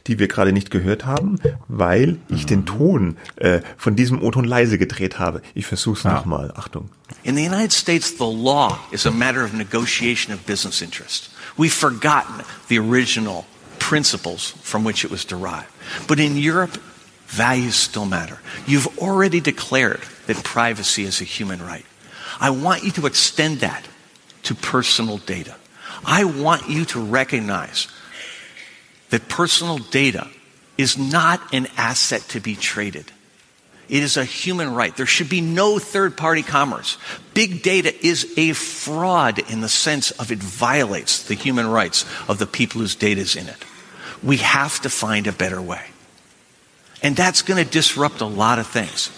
[0.09, 4.77] die wir gerade nicht gehört haben, weil ich den Ton äh, von diesem O-Ton leise
[4.77, 5.41] gedreht habe.
[5.55, 6.13] Ich versuch's ja.
[6.13, 6.53] nochmal.
[6.57, 6.91] Achtung.
[7.23, 11.31] In the United States, the law is a matter of negotiation of business interest.
[11.57, 13.45] We've forgotten the original
[13.83, 15.69] principles from which it was derived.
[16.07, 16.79] But in Europe,
[17.27, 18.39] values still matter.
[18.65, 21.85] You've already declared that privacy is a human right.
[22.41, 23.85] I want you to extend that
[24.45, 25.57] to personal data.
[26.05, 27.89] I want you to recognize
[29.11, 30.29] that personal data
[30.79, 33.11] is not an asset to be traded.
[33.89, 34.97] It is a human right.
[34.97, 36.99] There should be no third party commerce.
[37.35, 42.39] Big data is a fraud in the sense of it violates the human rights of
[42.39, 43.65] the people whose data is in it.
[44.23, 45.85] We have to find a better way.
[47.03, 49.11] And that's going to disrupt a lot of things.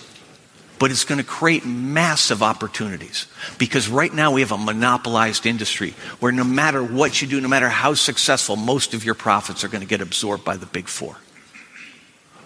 [0.79, 3.27] but it's going to create massive opportunities.
[3.59, 7.49] Because right now we have a monopolized industry where no matter what you do, no
[7.49, 10.89] matter how successful, most of your profits are going to get absorbed by the big
[10.89, 11.17] four.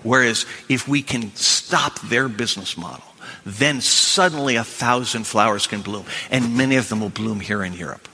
[0.03, 3.05] Whereas if we can stop their business model,
[3.45, 7.73] then suddenly a thousand flowers can bloom, and many of them will bloom here in
[7.73, 8.09] Europe.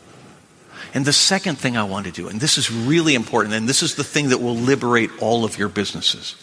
[0.94, 3.82] And the second thing I want to do, and this is really important, and this
[3.82, 6.36] is the thing that will liberate all of your businesses,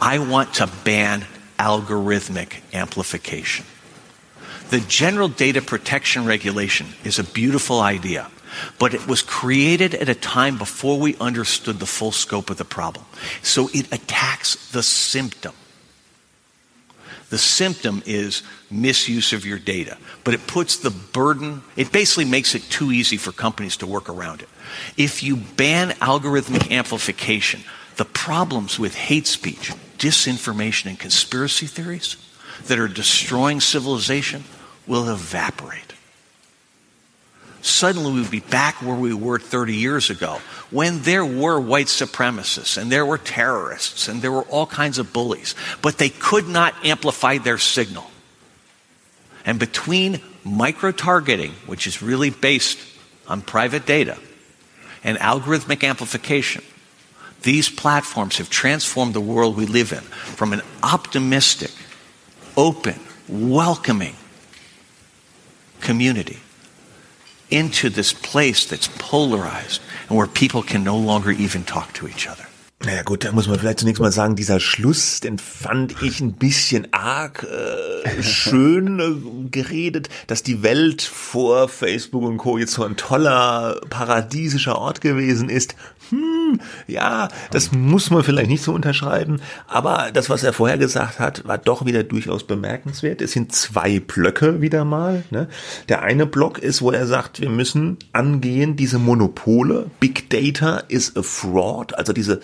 [0.00, 1.24] I want to ban
[1.58, 3.64] algorithmic amplification.
[4.68, 8.30] The General Data Protection Regulation is a beautiful idea,
[8.78, 12.64] but it was created at a time before we understood the full scope of the
[12.64, 13.06] problem.
[13.42, 15.54] So it attacks the symptom.
[17.30, 22.54] The symptom is misuse of your data, but it puts the burden, it basically makes
[22.54, 24.48] it too easy for companies to work around it.
[24.96, 27.62] If you ban algorithmic amplification,
[27.96, 32.16] the problems with hate speech, disinformation, and conspiracy theories
[32.66, 34.44] that are destroying civilization
[34.86, 35.93] will evaporate.
[37.64, 40.38] Suddenly, we'd be back where we were 30 years ago
[40.70, 45.14] when there were white supremacists and there were terrorists and there were all kinds of
[45.14, 48.04] bullies, but they could not amplify their signal.
[49.46, 52.78] And between micro targeting, which is really based
[53.28, 54.18] on private data,
[55.02, 56.62] and algorithmic amplification,
[57.44, 61.70] these platforms have transformed the world we live in from an optimistic,
[62.58, 64.16] open, welcoming
[65.80, 66.40] community
[67.54, 72.28] into this place that's polarized and where people can no longer even talk to each
[72.28, 72.44] other.
[72.84, 76.34] Naja gut, da muss man vielleicht zunächst mal sagen, dieser Schluss, den fand ich ein
[76.34, 82.58] bisschen arg äh, schön äh, geredet, dass die Welt vor Facebook und Co.
[82.58, 85.76] jetzt so ein toller, paradiesischer Ort gewesen ist.
[86.14, 91.18] Hm, ja, das muss man vielleicht nicht so unterschreiben, aber das, was er vorher gesagt
[91.18, 93.20] hat, war doch wieder durchaus bemerkenswert.
[93.20, 95.24] Es sind zwei Blöcke wieder mal.
[95.30, 95.48] Ne?
[95.88, 99.90] Der eine Block ist, wo er sagt, wir müssen angehen, diese Monopole.
[100.00, 102.40] Big Data is a fraud, also diese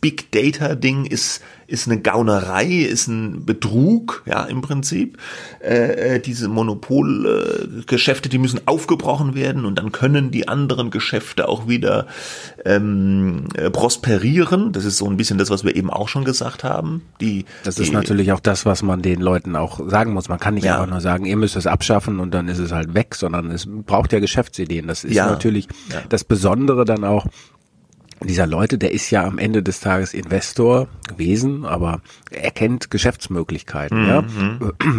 [0.00, 5.18] Big Data Ding ist ist eine Gaunerei, ist ein Betrug, ja im Prinzip.
[5.60, 11.48] Äh, äh diese Monopolgeschäfte, äh, die müssen aufgebrochen werden und dann können die anderen Geschäfte
[11.48, 12.06] auch wieder
[12.64, 14.72] ähm, äh, prosperieren.
[14.72, 17.02] Das ist so ein bisschen das, was wir eben auch schon gesagt haben.
[17.20, 20.28] Die, das die, ist natürlich auch das, was man den Leuten auch sagen muss.
[20.28, 20.74] Man kann nicht ja.
[20.74, 23.66] einfach nur sagen, ihr müsst es abschaffen und dann ist es halt weg, sondern es
[23.68, 24.86] braucht ja Geschäftsideen.
[24.86, 25.26] Das ist ja.
[25.26, 26.02] natürlich ja.
[26.08, 27.26] das Besondere dann auch
[28.24, 32.00] dieser Leute, der ist ja am Ende des Tages Investor gewesen, aber
[32.30, 34.02] er kennt Geschäftsmöglichkeiten.
[34.02, 34.08] Mhm.
[34.08, 34.24] Ja?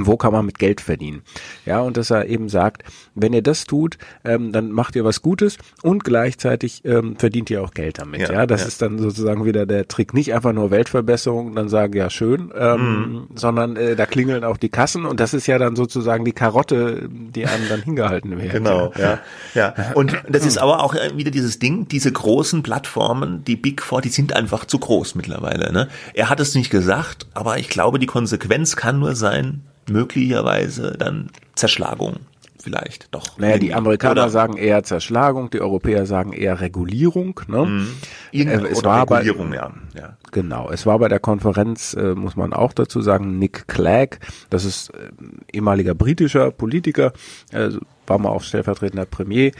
[0.01, 1.21] Wo kann man mit Geld verdienen?
[1.65, 2.84] Ja, und dass er eben sagt,
[3.15, 7.63] wenn ihr das tut, ähm, dann macht ihr was Gutes und gleichzeitig ähm, verdient ihr
[7.63, 8.21] auch Geld damit.
[8.21, 8.45] Ja, ja?
[8.45, 8.67] das ja.
[8.67, 10.13] ist dann sozusagen wieder der Trick.
[10.13, 13.28] Nicht einfach nur Weltverbesserung, dann sagen ja schön, ähm, mhm.
[13.36, 17.09] sondern äh, da klingeln auch die Kassen und das ist ja dann sozusagen die Karotte,
[17.09, 18.51] die einem dann hingehalten wird.
[18.51, 19.19] Genau, ja,
[19.53, 19.74] ja.
[19.93, 24.01] Und das ist aber auch wieder dieses Ding, diese großen Plattformen Plattformen, die Big Four,
[24.01, 25.72] die sind einfach zu groß mittlerweile.
[25.72, 25.88] Ne?
[26.14, 31.30] Er hat es nicht gesagt, aber ich glaube, die Konsequenz kann nur sein, möglicherweise dann
[31.55, 32.18] Zerschlagung
[32.61, 33.38] vielleicht doch.
[33.38, 34.30] Naja, die Amerikaner oder?
[34.30, 37.41] sagen eher Zerschlagung, die Europäer sagen eher Regulierung.
[37.47, 37.66] Ne?
[37.66, 37.88] Mhm.
[38.32, 39.74] Äh, es war Regulierung, bei, ja.
[39.95, 40.18] ja.
[40.32, 44.64] Genau, es war bei der Konferenz, äh, muss man auch dazu sagen, Nick Clegg, das
[44.64, 45.11] ist äh,
[45.51, 47.11] ehemaliger britischer Politiker,
[47.51, 47.70] äh,
[48.07, 49.51] war mal auch stellvertretender Premier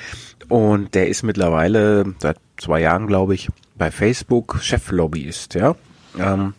[0.48, 5.76] und der ist mittlerweile seit zwei Jahren, glaube ich, bei Facebook Cheflobbyist, ja.
[6.18, 6.54] Ähm,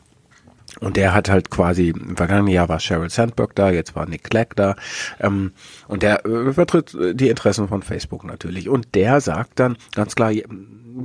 [0.81, 4.25] und der hat halt quasi, im vergangenen Jahr war Sheryl Sandberg da, jetzt war Nick
[4.25, 4.77] Clegg da.
[5.20, 5.53] Ähm,
[5.89, 8.68] und der äh, vertritt die Interessen von Facebook natürlich.
[8.68, 10.33] Und der sagt dann ganz klar,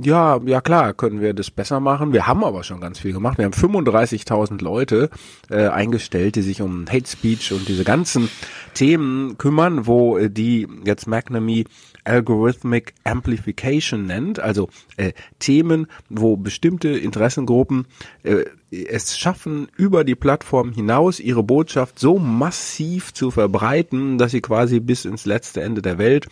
[0.02, 2.12] ja, ja klar, können wir das besser machen.
[2.12, 3.38] Wir haben aber schon ganz viel gemacht.
[3.38, 5.10] Wir haben 35.000 Leute
[5.50, 8.28] äh, eingestellt, die sich um Hate Speech und diese ganzen
[8.74, 11.64] Themen kümmern, wo äh, die jetzt McNamee
[12.04, 17.86] Algorithmic Amplification nennt, also äh, Themen, wo bestimmte Interessengruppen
[18.22, 24.40] äh, es schaffen, über die Plattform hinaus ihre Botschaft so massiv zu verbreiten, dass sie
[24.40, 26.28] quasi bis ins letzte Ende der Welt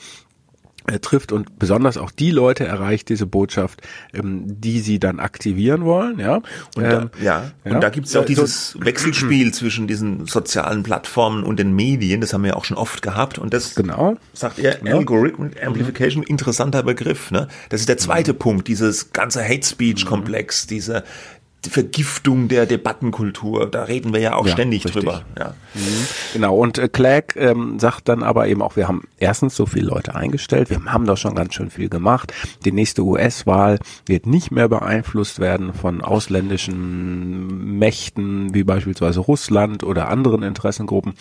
[0.88, 3.82] äh, trifft und besonders auch die Leute erreicht diese Botschaft,
[4.14, 6.36] ähm, die sie dann aktivieren wollen, ja.
[6.76, 7.50] Und da, ähm, ja.
[7.64, 7.74] ja.
[7.74, 11.74] und da gibt es ja auch dieses so, Wechselspiel zwischen diesen sozialen Plattformen und den
[11.74, 14.16] Medien, das haben wir ja auch schon oft gehabt und das genau.
[14.32, 14.94] sagt er ja.
[14.94, 17.48] Algorithm Amplification, interessanter Begriff, ne?
[17.68, 18.38] Das ist der zweite mhm.
[18.38, 20.68] Punkt, dieses ganze Hate Speech Komplex, mhm.
[20.68, 25.02] diese die Vergiftung der Debattenkultur, da reden wir ja auch ja, ständig richtig.
[25.02, 25.22] drüber.
[25.38, 25.54] Ja.
[25.74, 26.06] Mhm.
[26.32, 29.86] Genau, und äh, Clegg ähm, sagt dann aber eben auch, wir haben erstens so viele
[29.86, 32.32] Leute eingestellt, wir haben doch schon ganz schön viel gemacht.
[32.64, 40.08] Die nächste US-Wahl wird nicht mehr beeinflusst werden von ausländischen Mächten wie beispielsweise Russland oder
[40.08, 41.14] anderen Interessengruppen.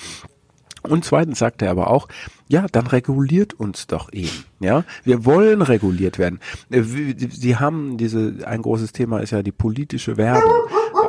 [0.90, 2.08] Und zweitens sagt er aber auch,
[2.48, 4.46] ja, dann reguliert uns doch eben.
[4.60, 6.40] Ja, wir wollen reguliert werden.
[6.70, 10.52] Äh, Sie haben diese, ein großes Thema ist ja die politische Werbung.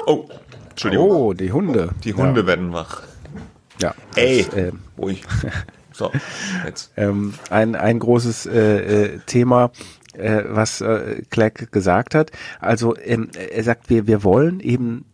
[0.07, 0.29] Oh,
[0.71, 1.11] Entschuldigung.
[1.11, 1.91] Oh, die Hunde.
[2.05, 3.03] Die Hunde werden wach.
[3.81, 3.95] Ja.
[4.17, 5.23] Ey, Das, äh, ruhig.
[5.93, 6.13] So,
[6.65, 6.93] jetzt.
[6.97, 9.71] ähm, ein, ein großes äh, äh, Thema,
[10.15, 12.31] äh, was äh, Clegg gesagt hat.
[12.61, 15.05] Also ähm, er sagt, wir, wir wollen eben,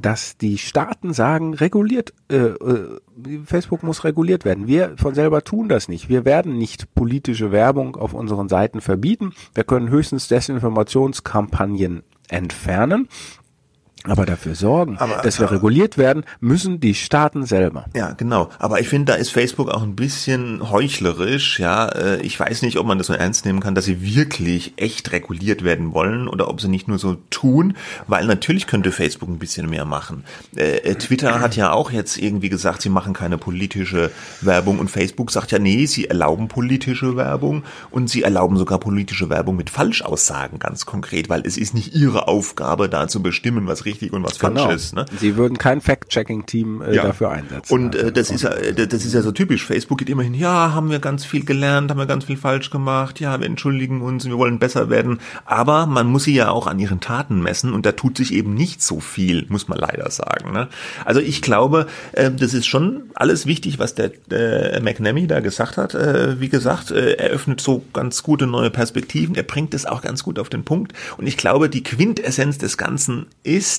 [0.00, 2.98] dass die Staaten sagen, reguliert, äh, äh,
[3.44, 4.66] Facebook muss reguliert werden.
[4.66, 6.08] Wir von selber tun das nicht.
[6.08, 9.32] Wir werden nicht politische Werbung auf unseren Seiten verbieten.
[9.54, 13.08] Wir können höchstens Desinformationskampagnen entfernen.
[14.04, 17.86] Aber dafür sorgen, Aber- dass wir reguliert werden, müssen die Staaten selber.
[17.94, 18.48] Ja, genau.
[18.58, 21.58] Aber ich finde, da ist Facebook auch ein bisschen heuchlerisch.
[21.58, 24.74] Ja, Äh, ich weiß nicht, ob man das so ernst nehmen kann, dass sie wirklich
[24.76, 27.74] echt reguliert werden wollen oder ob sie nicht nur so tun,
[28.06, 30.24] weil natürlich könnte Facebook ein bisschen mehr machen.
[30.56, 34.90] Äh, äh, Twitter hat ja auch jetzt irgendwie gesagt, sie machen keine politische Werbung und
[34.90, 39.70] Facebook sagt ja, nee, sie erlauben politische Werbung und sie erlauben sogar politische Werbung mit
[39.70, 44.22] Falschaussagen ganz konkret, weil es ist nicht ihre Aufgabe, da zu bestimmen, was richtig und
[44.24, 44.94] was falsch ist.
[44.94, 45.04] Ne?
[45.18, 47.04] Sie würden kein Fact-Checking-Team äh, Ja.
[47.04, 47.72] dafür einsetzen.
[47.72, 49.64] Und äh, das ist ja, äh, das ist ja so typisch.
[49.64, 53.20] Facebook geht immerhin, ja, haben wir ganz viel gelernt, haben wir ganz viel falsch gemacht,
[53.20, 55.20] ja, wir entschuldigen uns, wir wollen besser werden.
[55.44, 58.54] Aber man muss sie ja auch an ihren Taten messen und da tut sich eben
[58.54, 60.52] nicht so viel, muss man leider sagen.
[60.52, 60.68] Ne?
[61.04, 65.76] Also ich glaube, äh, das ist schon alles wichtig, was der äh, McNamee da gesagt
[65.76, 65.94] hat.
[65.94, 70.02] Äh, wie gesagt, äh, er öffnet so ganz gute neue Perspektiven, er bringt es auch
[70.02, 70.92] ganz gut auf den Punkt.
[71.16, 73.77] Und ich glaube, die Quintessenz des Ganzen ist,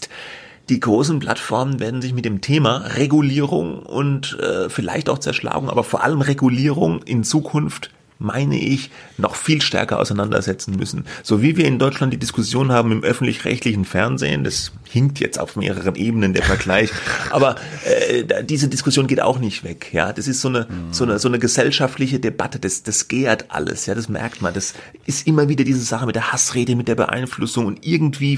[0.69, 5.83] die großen Plattformen werden sich mit dem Thema Regulierung und äh, vielleicht auch Zerschlagung, aber
[5.83, 7.89] vor allem Regulierung in Zukunft
[8.19, 11.05] meine ich, noch viel stärker auseinandersetzen müssen.
[11.23, 15.55] So wie wir in Deutschland die Diskussion haben im öffentlich-rechtlichen Fernsehen, das hinkt jetzt auf
[15.55, 16.91] mehreren Ebenen der Vergleich,
[17.31, 19.93] aber äh, diese Diskussion geht auch nicht weg.
[19.93, 22.59] Ja, das ist so eine so eine so eine gesellschaftliche Debatte.
[22.59, 23.85] Das das gärt alles.
[23.85, 24.53] Ja, das merkt man.
[24.53, 24.73] Das
[25.05, 28.37] ist immer wieder diese Sache mit der Hassrede, mit der Beeinflussung und irgendwie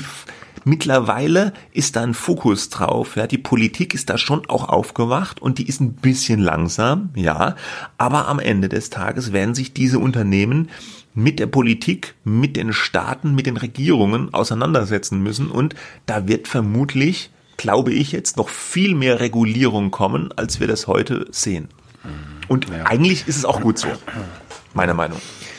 [0.64, 5.58] Mittlerweile ist da ein Fokus drauf, ja, die Politik ist da schon auch aufgewacht und
[5.58, 7.56] die ist ein bisschen langsam, ja,
[7.98, 10.70] aber am Ende des Tages werden sich diese Unternehmen
[11.14, 15.76] mit der Politik, mit den Staaten, mit den Regierungen auseinandersetzen müssen und
[16.06, 21.26] da wird vermutlich, glaube ich jetzt, noch viel mehr Regulierung kommen, als wir das heute
[21.32, 21.70] sehen.
[22.48, 23.88] Und eigentlich ist es auch gut so,
[24.74, 25.20] meiner Meinung.
[25.20, 25.51] ja.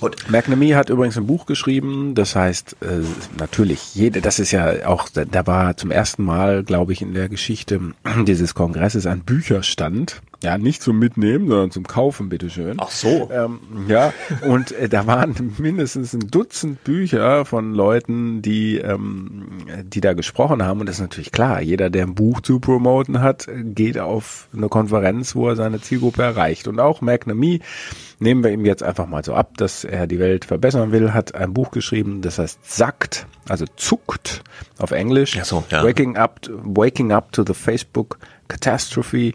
[0.00, 0.16] Gut.
[0.28, 3.04] McNamee hat übrigens ein Buch geschrieben, das heißt äh,
[3.38, 7.28] natürlich, jede, das ist ja auch, da war zum ersten Mal, glaube ich, in der
[7.28, 7.80] Geschichte
[8.26, 10.20] dieses Kongresses ein Bücherstand.
[10.44, 12.76] Ja, nicht zum Mitnehmen, sondern zum Kaufen, bitteschön.
[12.78, 13.30] Ach so.
[13.32, 14.12] Ähm, ja,
[14.46, 19.46] und äh, da waren mindestens ein Dutzend Bücher von Leuten, die, ähm,
[19.84, 20.80] die da gesprochen haben.
[20.80, 24.68] Und das ist natürlich klar, jeder, der ein Buch zu promoten hat, geht auf eine
[24.68, 26.68] Konferenz, wo er seine Zielgruppe erreicht.
[26.68, 27.60] Und auch McNamee,
[28.18, 31.34] nehmen wir ihm jetzt einfach mal so ab, dass er die Welt verbessern will, hat
[31.34, 34.42] ein Buch geschrieben, das heißt Sackt, also zuckt
[34.78, 35.38] auf Englisch.
[35.40, 35.82] Ach so, ja.
[35.82, 38.18] Waking up, waking up to the Facebook
[38.48, 39.32] Catastrophe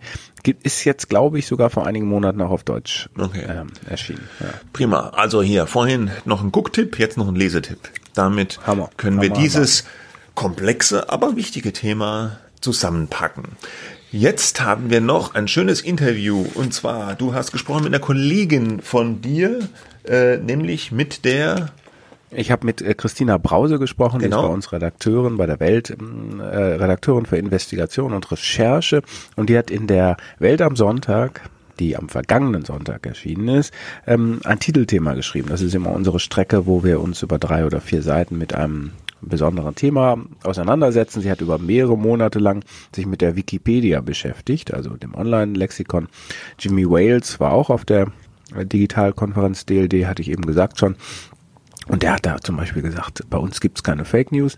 [0.64, 3.46] ist jetzt, glaube ich, sogar vor einigen Monaten auch auf Deutsch Okay.
[3.48, 4.28] ähm, erschienen.
[4.40, 4.48] Ja.
[4.74, 5.10] Prima.
[5.10, 7.80] Also hier vorhin noch ein Gucktipp, jetzt noch ein Lesetipp.
[8.14, 8.90] Damit Hammer.
[8.98, 9.84] können wir Hammer, dieses
[10.36, 13.44] komplexe, aber wichtige Thema zusammenpacken.
[14.12, 18.82] Jetzt haben wir noch ein schönes Interview und zwar, du hast gesprochen mit einer Kollegin
[18.82, 19.70] von dir,
[20.08, 21.70] äh, nämlich mit der
[22.32, 24.42] Ich habe mit äh, Christina Brause gesprochen, die Genau.
[24.42, 29.02] ist bei uns Redakteurin bei der Welt, ähm, äh, Redakteurin für Investigation und Recherche
[29.36, 31.50] und die hat in der Welt am Sonntag
[31.80, 33.74] die am vergangenen Sonntag erschienen ist,
[34.06, 35.48] ähm, ein Titelthema geschrieben.
[35.48, 38.92] Das ist immer unsere Strecke, wo wir uns über drei oder vier Seiten mit einem
[39.22, 41.22] besonderen Thema auseinandersetzen.
[41.22, 42.64] Sie hat über mehrere Monate lang
[42.94, 46.08] sich mit der Wikipedia beschäftigt, also dem Online-Lexikon.
[46.60, 48.08] Jimmy Wales war auch auf der
[48.56, 50.96] äh, Digitalkonferenz DLD, hatte ich eben gesagt schon.
[51.90, 54.58] Und der hat da zum Beispiel gesagt, bei uns gibt's keine Fake News.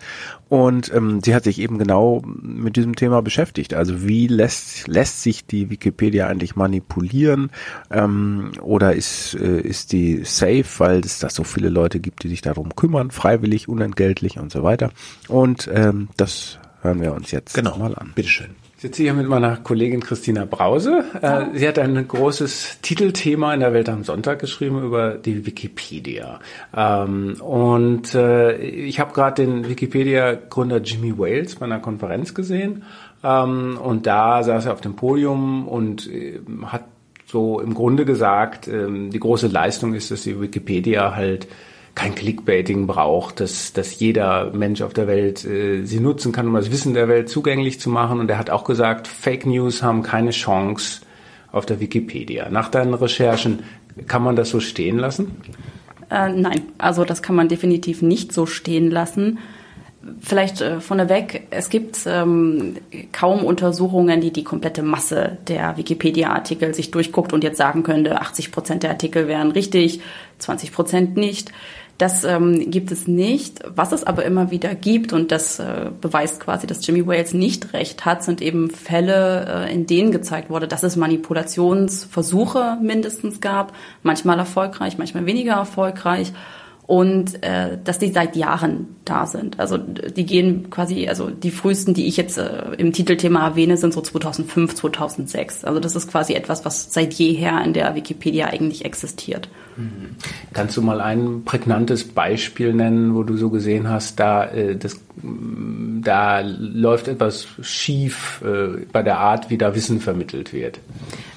[0.49, 3.73] Und ähm, sie hat sich eben genau mit diesem Thema beschäftigt.
[3.73, 7.49] Also wie lässt, lässt sich die Wikipedia eigentlich manipulieren?
[7.89, 12.27] Ähm, oder ist, äh, ist die safe, weil es da so viele Leute gibt, die
[12.27, 14.91] sich darum kümmern, freiwillig, unentgeltlich und so weiter.
[15.29, 18.11] Und ähm, das hören wir uns jetzt genau, mal an.
[18.13, 18.60] bitteschön.
[18.81, 21.03] Ich sitze hier mit meiner Kollegin Christina Brause.
[21.21, 26.39] Äh, sie hat ein großes Titelthema in der Welt am Sonntag geschrieben über die Wikipedia.
[26.75, 32.81] Ähm, und äh, ich habe gerade den Wikipedia-Gründer Jimmy Wales bei einer Konferenz gesehen.
[33.23, 36.85] Ähm, und da saß er auf dem Podium und äh, hat
[37.27, 41.47] so im Grunde gesagt, ähm, die große Leistung ist, dass die Wikipedia halt
[41.95, 46.53] kein Clickbaiting braucht, dass, dass jeder Mensch auf der Welt äh, sie nutzen kann, um
[46.53, 48.19] das Wissen der Welt zugänglich zu machen.
[48.19, 51.01] Und er hat auch gesagt, Fake News haben keine Chance
[51.51, 52.49] auf der Wikipedia.
[52.49, 53.63] Nach deinen Recherchen
[54.07, 55.41] kann man das so stehen lassen?
[56.09, 59.39] Äh, nein, also das kann man definitiv nicht so stehen lassen.
[60.19, 62.77] Vielleicht äh, vorneweg, es gibt ähm,
[63.11, 68.51] kaum Untersuchungen, die die komplette Masse der Wikipedia-Artikel sich durchguckt und jetzt sagen könnte, 80
[68.51, 70.01] Prozent der Artikel wären richtig,
[70.39, 71.51] 20 Prozent nicht.
[71.99, 73.59] Das ähm, gibt es nicht.
[73.75, 77.73] Was es aber immer wieder gibt, und das äh, beweist quasi, dass Jimmy Wales nicht
[77.73, 83.73] recht hat, sind eben Fälle, äh, in denen gezeigt wurde, dass es Manipulationsversuche mindestens gab,
[84.01, 86.33] manchmal erfolgreich, manchmal weniger erfolgreich
[86.91, 89.61] und äh, dass die seit Jahren da sind.
[89.61, 93.93] Also die gehen quasi, also die frühesten, die ich jetzt äh, im Titelthema erwähne, sind
[93.93, 95.63] so 2005, 2006.
[95.63, 99.47] Also das ist quasi etwas, was seit jeher in der Wikipedia eigentlich existiert.
[99.77, 100.17] Mhm.
[100.51, 104.99] Kannst du mal ein prägnantes Beispiel nennen, wo du so gesehen hast, da, äh, das,
[105.23, 110.79] da läuft etwas schief äh, bei der Art, wie da Wissen vermittelt wird?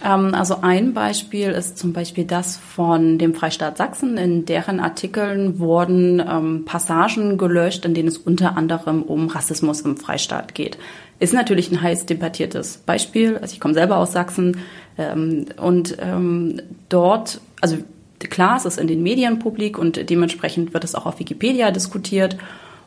[0.04, 4.16] Ähm, also ein Beispiel ist zum Beispiel das von dem Freistaat Sachsen.
[4.16, 9.96] In deren Artikeln wurden ähm, Passagen gelöscht, in denen es unter anderem um Rassismus im
[9.96, 10.78] Freistaat geht.
[11.18, 13.38] Ist natürlich ein heiß debattiertes Beispiel.
[13.38, 14.58] Also ich komme selber aus Sachsen
[14.98, 17.78] ähm, und ähm, dort, also
[18.18, 22.36] klar, es ist in den Medien publik und dementsprechend wird es auch auf Wikipedia diskutiert.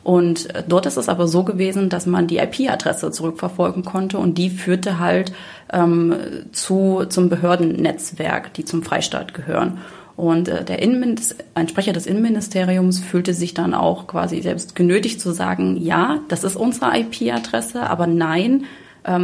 [0.08, 4.48] Und dort ist es aber so gewesen, dass man die IP-Adresse zurückverfolgen konnte und die
[4.48, 5.32] führte halt
[5.70, 6.16] ähm,
[6.50, 9.82] zu, zum Behördennetzwerk, die zum Freistaat gehören.
[10.16, 15.20] Und äh, der Innenminister, ein Sprecher des Innenministeriums fühlte sich dann auch quasi selbst genötigt
[15.20, 18.64] zu sagen, ja, das ist unsere IP-Adresse, aber nein,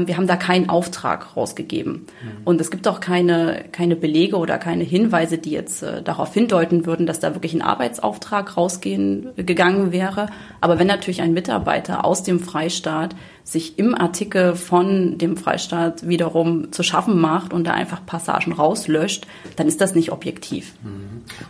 [0.06, 1.92] wir haben da keinen Auftrag rausgegeben.
[1.92, 2.42] Mhm.
[2.44, 6.86] Und es gibt auch keine, keine Belege oder keine Hinweise, die jetzt äh, darauf hindeuten
[6.86, 10.28] würden, dass da wirklich ein Arbeitsauftrag rausgehen gegangen wäre.
[10.60, 13.14] Aber wenn natürlich ein Mitarbeiter aus dem Freistaat
[13.44, 19.26] sich im Artikel von dem Freistaat wiederum zu schaffen macht und da einfach Passagen rauslöscht,
[19.56, 20.72] dann ist das nicht objektiv.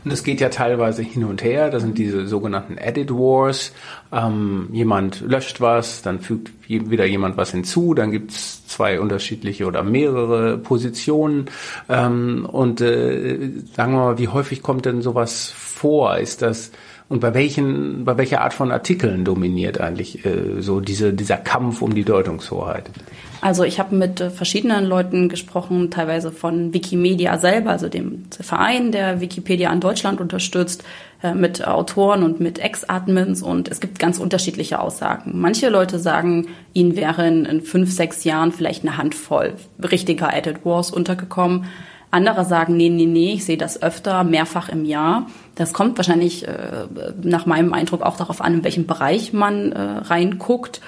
[0.04, 1.70] Und es geht ja teilweise hin und her.
[1.70, 3.72] Das sind diese sogenannten Edit Wars.
[4.12, 9.82] Ähm, jemand löscht was, dann fügt wieder jemand was hinzu, dann gibt's zwei unterschiedliche oder
[9.82, 11.46] mehrere Positionen.
[11.88, 16.18] Ähm, und äh, sagen wir mal, wie häufig kommt denn sowas vor?
[16.18, 16.72] Ist das
[17.14, 21.80] und bei welchen, bei welcher Art von Artikeln dominiert eigentlich äh, so diese, dieser Kampf
[21.80, 22.90] um die Deutungshoheit?
[23.40, 28.90] Also ich habe mit äh, verschiedenen Leuten gesprochen, teilweise von Wikimedia selber, also dem Verein,
[28.90, 30.82] der Wikipedia an Deutschland unterstützt,
[31.22, 35.34] äh, mit Autoren und mit Ex-Admins und es gibt ganz unterschiedliche Aussagen.
[35.34, 40.90] Manche Leute sagen, ihnen wären in fünf, sechs Jahren vielleicht eine Handvoll richtiger Edit Wars
[40.90, 41.66] untergekommen.
[42.14, 45.26] Andere sagen, nee, nee, nee, ich sehe das öfter, mehrfach im Jahr.
[45.56, 46.86] Das kommt wahrscheinlich äh,
[47.22, 50.80] nach meinem Eindruck auch darauf an, in welchem Bereich man äh, reinguckt.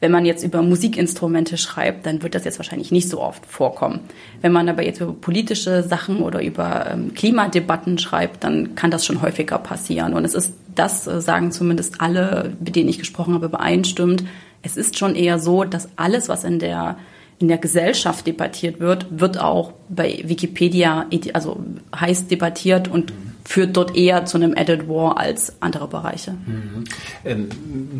[0.00, 4.00] Wenn man jetzt über Musikinstrumente schreibt, dann wird das jetzt wahrscheinlich nicht so oft vorkommen.
[4.40, 9.06] Wenn man aber jetzt über politische Sachen oder über ähm, Klimadebatten schreibt, dann kann das
[9.06, 10.14] schon häufiger passieren.
[10.14, 14.24] Und es ist, das äh, sagen zumindest alle, mit denen ich gesprochen habe, übereinstimmt.
[14.62, 16.96] Es ist schon eher so, dass alles, was in der
[17.42, 21.60] in der Gesellschaft debattiert wird, wird auch bei Wikipedia also
[21.94, 23.12] heiß debattiert und
[23.44, 26.32] führt dort eher zu einem Edit War als andere Bereiche.
[26.32, 26.84] Mhm.
[27.24, 27.48] Ähm,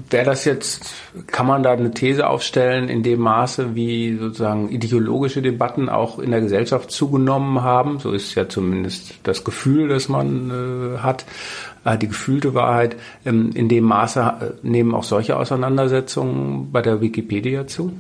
[0.09, 0.95] Wäre das jetzt,
[1.27, 6.31] kann man da eine These aufstellen, in dem Maße, wie sozusagen ideologische Debatten auch in
[6.31, 7.99] der Gesellschaft zugenommen haben?
[7.99, 11.25] So ist ja zumindest das Gefühl, das man äh, hat,
[11.85, 12.97] äh, die gefühlte Wahrheit.
[13.25, 17.93] Ähm, in dem Maße äh, nehmen auch solche Auseinandersetzungen bei der Wikipedia zu?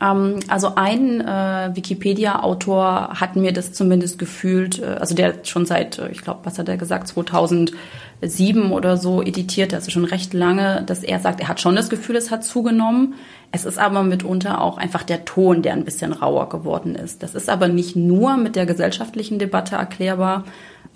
[0.00, 5.98] Ähm, also ein äh, Wikipedia-Autor hat mir das zumindest gefühlt, äh, also der schon seit,
[5.98, 10.82] äh, ich glaube, was hat er gesagt, 2007 oder so editiert, also schon recht lange,
[10.86, 13.14] dass er sagt, er hat schon das Gefühl, es hat zugenommen.
[13.52, 17.22] Es ist aber mitunter auch einfach der Ton, der ein bisschen rauer geworden ist.
[17.22, 20.44] Das ist aber nicht nur mit der gesellschaftlichen Debatte erklärbar.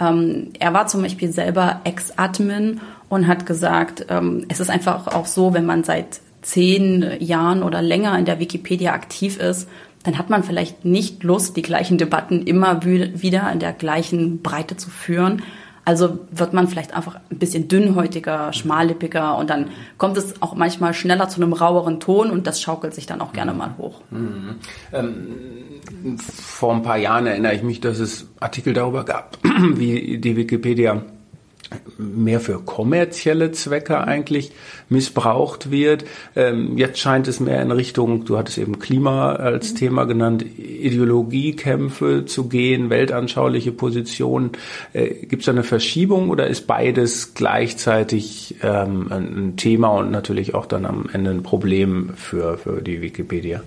[0.01, 5.27] Ähm, er war zum Beispiel selber Ex-Admin und hat gesagt, ähm, es ist einfach auch
[5.27, 9.69] so, wenn man seit zehn Jahren oder länger in der Wikipedia aktiv ist,
[10.05, 14.77] dann hat man vielleicht nicht Lust, die gleichen Debatten immer wieder in der gleichen Breite
[14.77, 15.43] zu führen.
[15.85, 20.93] Also wird man vielleicht einfach ein bisschen dünnhäutiger, schmallippiger und dann kommt es auch manchmal
[20.93, 24.03] schneller zu einem raueren Ton und das schaukelt sich dann auch gerne mal hoch.
[24.11, 24.57] Mhm.
[24.93, 29.39] Ähm, vor ein paar Jahren erinnere ich mich, dass es Artikel darüber gab,
[29.77, 31.03] wie die Wikipedia
[31.99, 34.53] mehr für kommerzielle Zwecke eigentlich
[34.89, 36.05] missbraucht wird.
[36.37, 42.25] Ähm, jetzt scheint es mehr in Richtung, du hattest eben Klima als Thema genannt, Ideologiekämpfe
[42.25, 44.53] zu gehen, weltanschauliche Positionen.
[44.93, 50.55] Äh, Gibt es da eine Verschiebung oder ist beides gleichzeitig ähm, ein Thema und natürlich
[50.55, 53.63] auch dann am Ende ein Problem für, für die Wikipedia?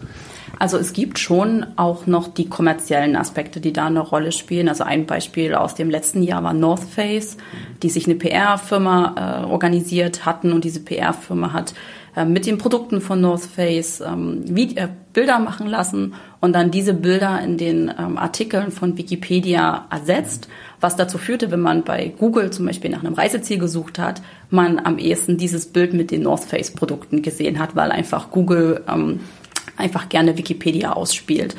[0.59, 4.69] Also es gibt schon auch noch die kommerziellen Aspekte, die da eine Rolle spielen.
[4.69, 7.37] Also ein Beispiel aus dem letzten Jahr war North Face,
[7.81, 11.73] die sich eine PR-Firma äh, organisiert hatten und diese PR-Firma hat
[12.15, 16.71] äh, mit den Produkten von North Face ähm, Video, äh, Bilder machen lassen und dann
[16.71, 20.47] diese Bilder in den ähm, Artikeln von Wikipedia ersetzt,
[20.79, 24.79] was dazu führte, wenn man bei Google zum Beispiel nach einem Reiseziel gesucht hat, man
[24.79, 29.21] am ehesten dieses Bild mit den North Face Produkten gesehen hat, weil einfach Google ähm,
[29.81, 31.55] einfach gerne Wikipedia ausspielt.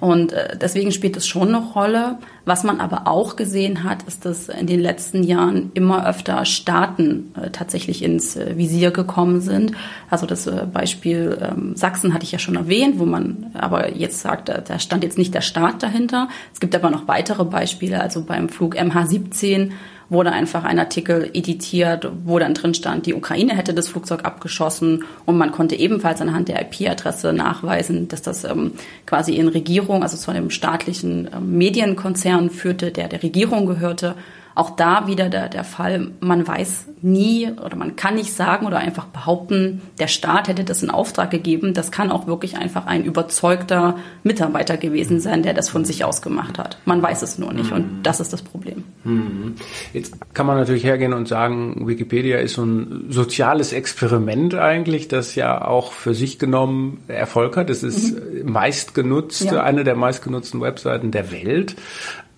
[0.00, 2.18] Und äh, deswegen spielt es schon eine Rolle.
[2.44, 7.32] Was man aber auch gesehen hat, ist, dass in den letzten Jahren immer öfter Staaten
[7.40, 9.72] äh, tatsächlich ins äh, Visier gekommen sind.
[10.10, 14.48] Also das Beispiel ähm, Sachsen hatte ich ja schon erwähnt, wo man aber jetzt sagt,
[14.50, 16.28] da stand jetzt nicht der Staat dahinter.
[16.52, 18.00] Es gibt aber noch weitere Beispiele.
[18.00, 19.70] Also beim Flug MH17
[20.08, 25.04] wurde einfach ein Artikel editiert, wo dann drin stand, die Ukraine hätte das Flugzeug abgeschossen
[25.26, 28.72] und man konnte ebenfalls anhand der IP-Adresse nachweisen, dass das ähm,
[29.06, 34.14] quasi in Regierung, also zu einem staatlichen ähm, Medienkonzern führte, der der Regierung gehörte
[34.54, 38.78] auch da wieder der, der Fall, man weiß nie oder man kann nicht sagen oder
[38.78, 41.74] einfach behaupten, der Staat hätte das in Auftrag gegeben.
[41.74, 46.22] Das kann auch wirklich einfach ein überzeugter Mitarbeiter gewesen sein, der das von sich aus
[46.22, 46.78] gemacht hat.
[46.84, 48.84] Man weiß es nur nicht und das ist das Problem.
[49.02, 49.56] Mhm.
[49.92, 55.34] Jetzt kann man natürlich hergehen und sagen, Wikipedia ist so ein soziales Experiment eigentlich, das
[55.34, 57.70] ja auch für sich genommen Erfolg hat.
[57.70, 58.52] Es ist mhm.
[58.52, 59.62] meistgenutzt, ja.
[59.64, 61.74] eine der meistgenutzten Webseiten der Welt.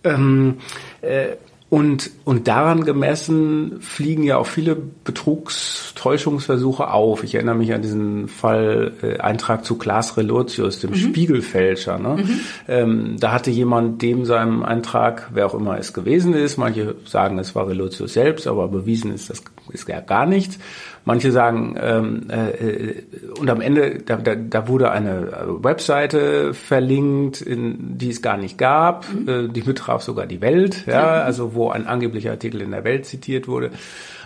[0.02, 0.58] Ähm,
[1.02, 1.36] äh,
[1.68, 7.24] und, und daran gemessen fliegen ja auch viele Betrugstäuschungsversuche auf.
[7.24, 10.94] Ich erinnere mich an diesen Fall äh, Eintrag zu Klaas Relotius, dem mhm.
[10.94, 11.98] Spiegelfälscher.
[11.98, 12.22] Ne?
[12.22, 12.40] Mhm.
[12.68, 17.36] Ähm, da hatte jemand dem seinem Eintrag, wer auch immer es gewesen ist, manche sagen,
[17.40, 20.58] es war Relotius selbst, aber bewiesen ist das ist ja gar nichts.
[21.04, 23.02] Manche sagen, ähm, äh,
[23.38, 28.58] und am Ende, da, da, da wurde eine Webseite verlinkt, in, die es gar nicht
[28.58, 29.06] gab.
[29.12, 29.28] Mhm.
[29.28, 33.06] Äh, die betraf sogar die Welt, ja, also wo ein angeblicher Artikel in der Welt
[33.06, 33.70] zitiert wurde.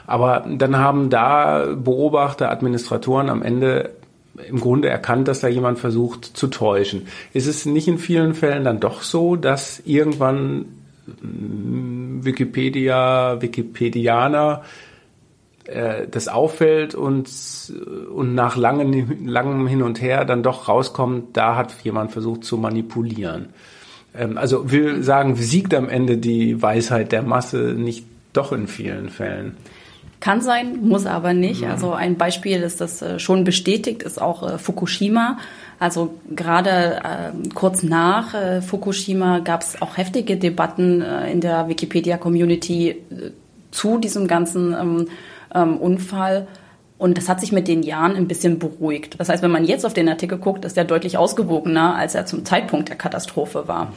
[0.07, 3.91] Aber dann haben da Beobachter, Administratoren am Ende
[4.49, 7.07] im Grunde erkannt, dass da jemand versucht zu täuschen.
[7.33, 10.67] Ist es nicht in vielen Fällen dann doch so, dass irgendwann
[11.23, 14.63] Wikipedia, Wikipedianer
[15.71, 17.31] äh, das auffällt und,
[18.15, 22.57] und nach langen, langem Hin und Her dann doch rauskommt, da hat jemand versucht zu
[22.57, 23.51] manipulieren.
[24.15, 29.09] Ähm, also will sagen, siegt am Ende die Weisheit der Masse nicht doch in vielen
[29.09, 29.57] Fällen.
[30.21, 31.65] Kann sein, muss aber nicht.
[31.65, 35.39] Also ein Beispiel ist, das äh, schon bestätigt, ist auch äh, Fukushima.
[35.79, 41.69] Also gerade äh, kurz nach äh, Fukushima gab es auch heftige Debatten äh, in der
[41.69, 42.97] Wikipedia-Community
[43.71, 45.09] zu diesem ganzen ähm,
[45.55, 46.47] ähm, Unfall.
[46.99, 49.19] Und das hat sich mit den Jahren ein bisschen beruhigt.
[49.19, 52.27] Das heißt, wenn man jetzt auf den Artikel guckt, ist er deutlich ausgewogener, als er
[52.27, 53.93] zum Zeitpunkt der Katastrophe war.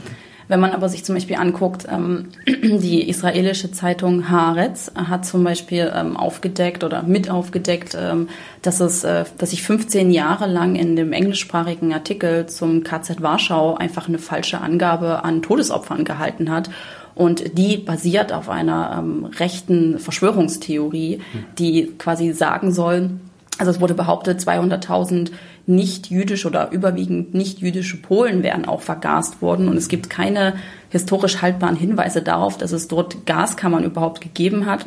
[0.48, 5.92] Wenn man aber sich zum Beispiel anguckt, ähm, die israelische Zeitung Haaretz hat zum Beispiel
[5.96, 8.30] ähm, aufgedeckt oder mit aufgedeckt, ähm,
[8.62, 13.76] dass es, äh, dass sich 15 Jahre lang in dem englischsprachigen Artikel zum KZ Warschau
[13.76, 16.70] einfach eine falsche Angabe an Todesopfern gehalten hat
[17.16, 21.22] und die basiert auf einer ähm, rechten Verschwörungstheorie,
[21.58, 23.12] die quasi sagen soll,
[23.58, 25.32] also es wurde behauptet, 200.000
[25.66, 29.70] nicht jüdische oder überwiegend nicht jüdische Polen wären auch vergast worden.
[29.70, 30.56] Und es gibt keine
[30.90, 34.86] historisch haltbaren Hinweise darauf, dass es dort Gaskammern überhaupt gegeben hat.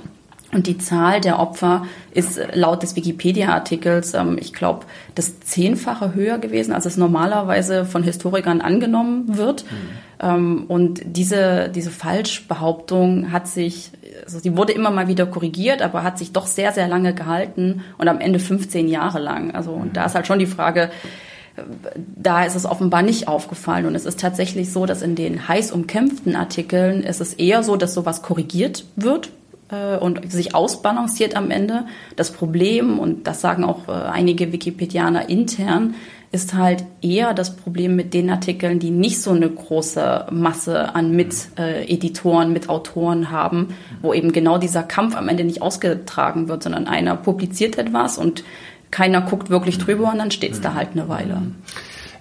[0.56, 6.38] Und die Zahl der Opfer ist laut des Wikipedia-Artikels, ähm, ich glaube, das Zehnfache höher
[6.38, 9.64] gewesen, als es normalerweise von Historikern angenommen wird.
[9.64, 9.76] Mhm.
[10.18, 13.90] Ähm, und diese, diese Falschbehauptung hat sich,
[14.24, 17.84] also sie wurde immer mal wieder korrigiert, aber hat sich doch sehr, sehr lange gehalten
[17.98, 19.50] und am Ende 15 Jahre lang.
[19.50, 20.88] Also, und da ist halt schon die Frage,
[22.16, 23.84] da ist es offenbar nicht aufgefallen.
[23.84, 27.76] Und es ist tatsächlich so, dass in den heiß umkämpften Artikeln ist es eher so,
[27.76, 29.35] dass sowas korrigiert wird äh,
[29.74, 31.86] und sich ausbalanciert am Ende.
[32.14, 35.94] Das Problem, und das sagen auch äh, einige Wikipedianer intern,
[36.32, 41.12] ist halt eher das Problem mit den Artikeln, die nicht so eine große Masse an
[41.12, 47.16] Mit-Editoren, Mit-Autoren haben, wo eben genau dieser Kampf am Ende nicht ausgetragen wird, sondern einer
[47.16, 48.44] publiziert etwas und
[48.90, 51.42] keiner guckt wirklich drüber und dann steht es da halt eine Weile.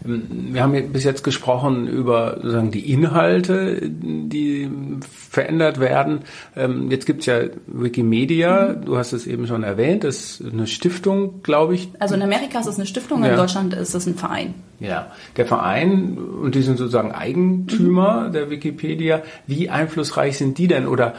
[0.05, 4.69] Wir haben bis jetzt gesprochen über sozusagen die Inhalte, die
[5.09, 6.19] verändert werden.
[6.55, 11.41] Ähm, jetzt gibt's ja Wikimedia, du hast es eben schon erwähnt, das ist eine Stiftung,
[11.43, 11.89] glaube ich.
[11.99, 14.53] Also in Amerika ist es eine Stiftung, in Deutschland ist es ein Verein.
[14.79, 18.33] Ja, der Verein, und die sind sozusagen Eigentümer mhm.
[18.33, 19.23] der Wikipedia.
[19.47, 20.85] Wie einflussreich sind die denn?
[20.85, 21.13] Oder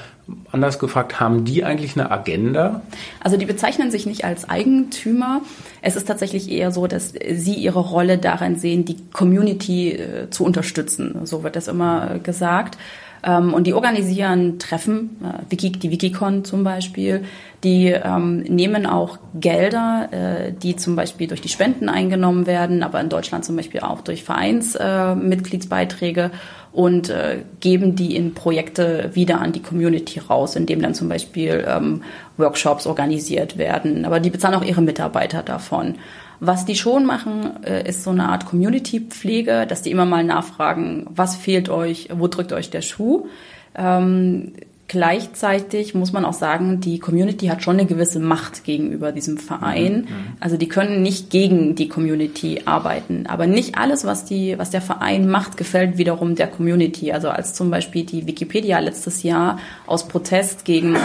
[0.50, 2.80] anders gefragt, haben die eigentlich eine Agenda?
[3.20, 5.42] Also die bezeichnen sich nicht als Eigentümer.
[5.82, 10.44] Es ist tatsächlich eher so, dass sie ihre Rolle darin sehen, die Community äh, zu
[10.44, 11.20] unterstützen.
[11.24, 12.76] So wird das immer äh, gesagt.
[13.22, 17.24] Ähm, und die organisieren Treffen, äh, die Wikicon zum Beispiel.
[17.62, 20.08] Die ähm, nehmen auch Gelder,
[20.62, 24.24] die zum Beispiel durch die Spenden eingenommen werden, aber in Deutschland zum Beispiel auch durch
[24.24, 26.32] Vereinsmitgliedsbeiträge
[26.76, 31.64] und äh, geben die in Projekte wieder an die Community raus, indem dann zum Beispiel
[31.66, 32.02] ähm,
[32.36, 34.04] Workshops organisiert werden.
[34.04, 35.94] Aber die bezahlen auch ihre Mitarbeiter davon.
[36.38, 41.06] Was die schon machen, äh, ist so eine Art Community-Pflege, dass die immer mal nachfragen,
[41.08, 43.26] was fehlt euch, wo drückt euch der Schuh.
[43.74, 44.52] Ähm,
[44.88, 49.92] Gleichzeitig muss man auch sagen, die Community hat schon eine gewisse Macht gegenüber diesem Verein.
[49.92, 50.36] Mhm, mhm.
[50.38, 53.26] Also die können nicht gegen die Community arbeiten.
[53.26, 57.10] Aber nicht alles, was, die, was der Verein macht, gefällt wiederum der Community.
[57.10, 60.96] Also als zum Beispiel die Wikipedia letztes Jahr aus Protest gegen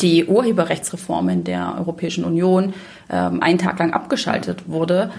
[0.00, 2.74] die Urheberrechtsreform in der Europäischen Union
[3.10, 5.10] ähm, einen Tag lang abgeschaltet wurde,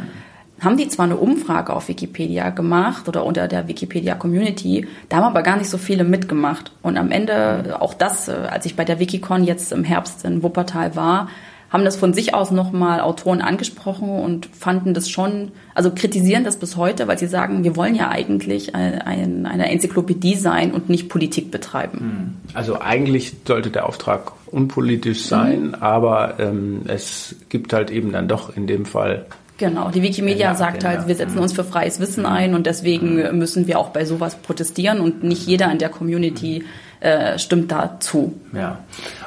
[0.59, 5.43] haben die zwar eine Umfrage auf Wikipedia gemacht oder unter der Wikipedia-Community, da haben aber
[5.43, 6.71] gar nicht so viele mitgemacht.
[6.81, 10.41] Und am Ende, auch das, äh, als ich bei der Wikicon jetzt im Herbst in
[10.43, 11.29] Wuppertal war,
[11.69, 16.57] haben das von sich aus nochmal Autoren angesprochen und fanden das schon, also kritisieren das
[16.57, 20.89] bis heute, weil sie sagen, wir wollen ja eigentlich ein, ein, eine Enzyklopädie sein und
[20.89, 21.99] nicht Politik betreiben.
[21.99, 22.33] Hm.
[22.53, 25.75] Also eigentlich sollte der Auftrag unpolitisch sein, mhm.
[25.75, 29.25] aber ähm, es gibt halt eben dann doch in dem Fall
[29.57, 30.89] Genau, die Wikimedia ja, sagt genau.
[30.89, 34.35] halt, wir setzen uns für freies Wissen ein und deswegen müssen wir auch bei sowas
[34.35, 36.63] protestieren und nicht jeder in der Community
[36.99, 38.39] äh, stimmt dazu.
[38.53, 38.79] Ja.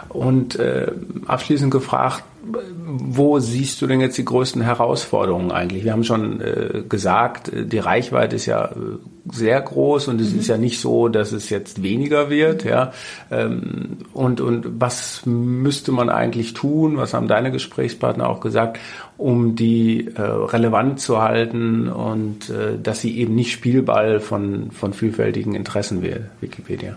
[0.09, 0.91] Und äh,
[1.27, 5.85] abschließend gefragt, wo siehst du denn jetzt die größten Herausforderungen eigentlich?
[5.85, 8.99] Wir haben schon äh, gesagt, äh, die Reichweite ist ja äh,
[9.31, 10.41] sehr groß und es mhm.
[10.41, 12.93] ist ja nicht so, dass es jetzt weniger wird, ja.
[13.31, 16.97] Ähm, und, und was müsste man eigentlich tun?
[16.97, 18.79] Was haben deine Gesprächspartner auch gesagt,
[19.19, 24.95] um die äh, relevant zu halten und äh, dass sie eben nicht Spielball von, von
[24.95, 26.97] vielfältigen Interessen wird, Wikipedia?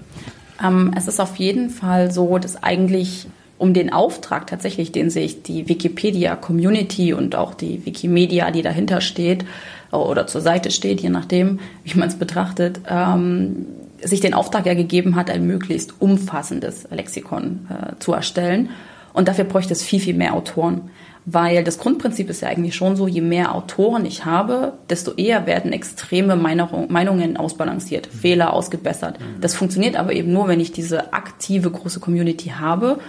[0.64, 3.28] Ähm, es ist auf jeden Fall so, dass eigentlich
[3.64, 9.46] um den Auftrag tatsächlich, den sich die Wikipedia-Community und auch die Wikimedia, die dahinter steht
[9.90, 13.68] oder zur Seite steht, je nachdem, wie man es betrachtet, ähm,
[14.02, 18.70] sich den Auftrag ja gegeben hat, ein möglichst umfassendes Lexikon äh, zu erstellen.
[19.14, 20.90] Und dafür bräuchte es viel, viel mehr Autoren.
[21.26, 25.46] Weil das Grundprinzip ist ja eigentlich schon so, je mehr Autoren ich habe, desto eher
[25.46, 29.20] werden extreme Meinungen ausbalanciert, Fehler ausgebessert.
[29.40, 33.00] Das funktioniert aber eben nur, wenn ich diese aktive große Community habe.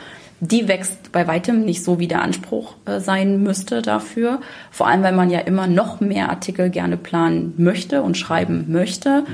[0.40, 4.40] Die wächst bei weitem nicht so, wie der Anspruch äh, sein müsste dafür.
[4.70, 9.22] Vor allem, weil man ja immer noch mehr Artikel gerne planen möchte und schreiben möchte.
[9.22, 9.26] Mhm.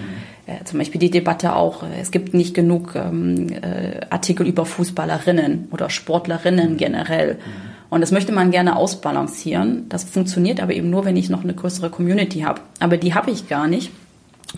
[0.46, 4.66] Äh, zum Beispiel die Debatte auch, äh, es gibt nicht genug ähm, äh, Artikel über
[4.66, 7.34] Fußballerinnen oder Sportlerinnen generell.
[7.34, 7.70] Mhm.
[7.90, 9.88] Und das möchte man gerne ausbalancieren.
[9.88, 12.60] Das funktioniert aber eben nur, wenn ich noch eine größere Community habe.
[12.78, 13.90] Aber die habe ich gar nicht.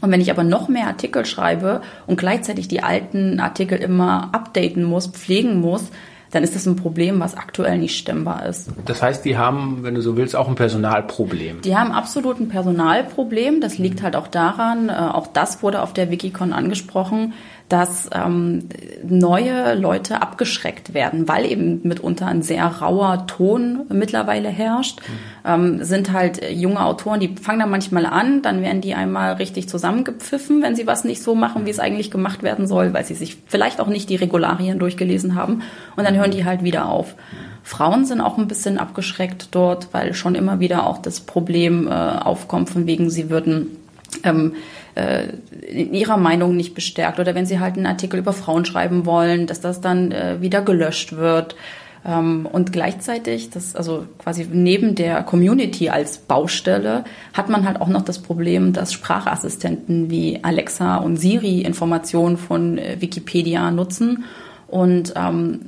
[0.01, 4.85] Und wenn ich aber noch mehr Artikel schreibe und gleichzeitig die alten Artikel immer updaten
[4.85, 5.85] muss, pflegen muss,
[6.33, 8.71] dann ist das ein Problem, was aktuell nicht stemmbar ist.
[8.87, 11.61] Das heißt, die haben, wenn du so willst, auch ein Personalproblem.
[11.61, 13.61] Die haben absolut ein Personalproblem.
[13.61, 17.35] Das liegt halt auch daran, äh, auch das wurde auf der Wikicon angesprochen,
[17.73, 18.69] dass ähm,
[19.03, 25.01] neue Leute abgeschreckt werden, weil eben mitunter ein sehr rauer Ton mittlerweile herrscht.
[25.01, 25.49] Mhm.
[25.51, 29.71] Ähm, sind halt junge Autoren, die fangen dann manchmal an, dann werden die einmal richtig
[29.71, 33.15] zusammengepfiffen, wenn sie was nicht so machen, wie es eigentlich gemacht werden soll, weil sie
[33.15, 35.63] sich vielleicht auch nicht die Regularien durchgelesen haben.
[35.97, 37.15] Und dann hören die halt wieder auf.
[37.63, 41.91] Frauen sind auch ein bisschen abgeschreckt dort, weil schon immer wieder auch das Problem äh,
[41.91, 43.79] aufkommt, von wegen sie würden
[44.25, 44.57] ähm,
[44.95, 45.29] äh,
[45.67, 49.47] in ihrer Meinung nicht bestärkt oder wenn sie halt einen Artikel über Frauen schreiben wollen,
[49.47, 51.57] dass das dann äh, wieder gelöscht wird.
[52.05, 57.89] Ähm, und gleichzeitig, das, also quasi neben der Community als Baustelle, hat man halt auch
[57.89, 64.25] noch das Problem, dass Sprachassistenten wie Alexa und Siri Informationen von äh, Wikipedia nutzen
[64.67, 65.61] und ähm,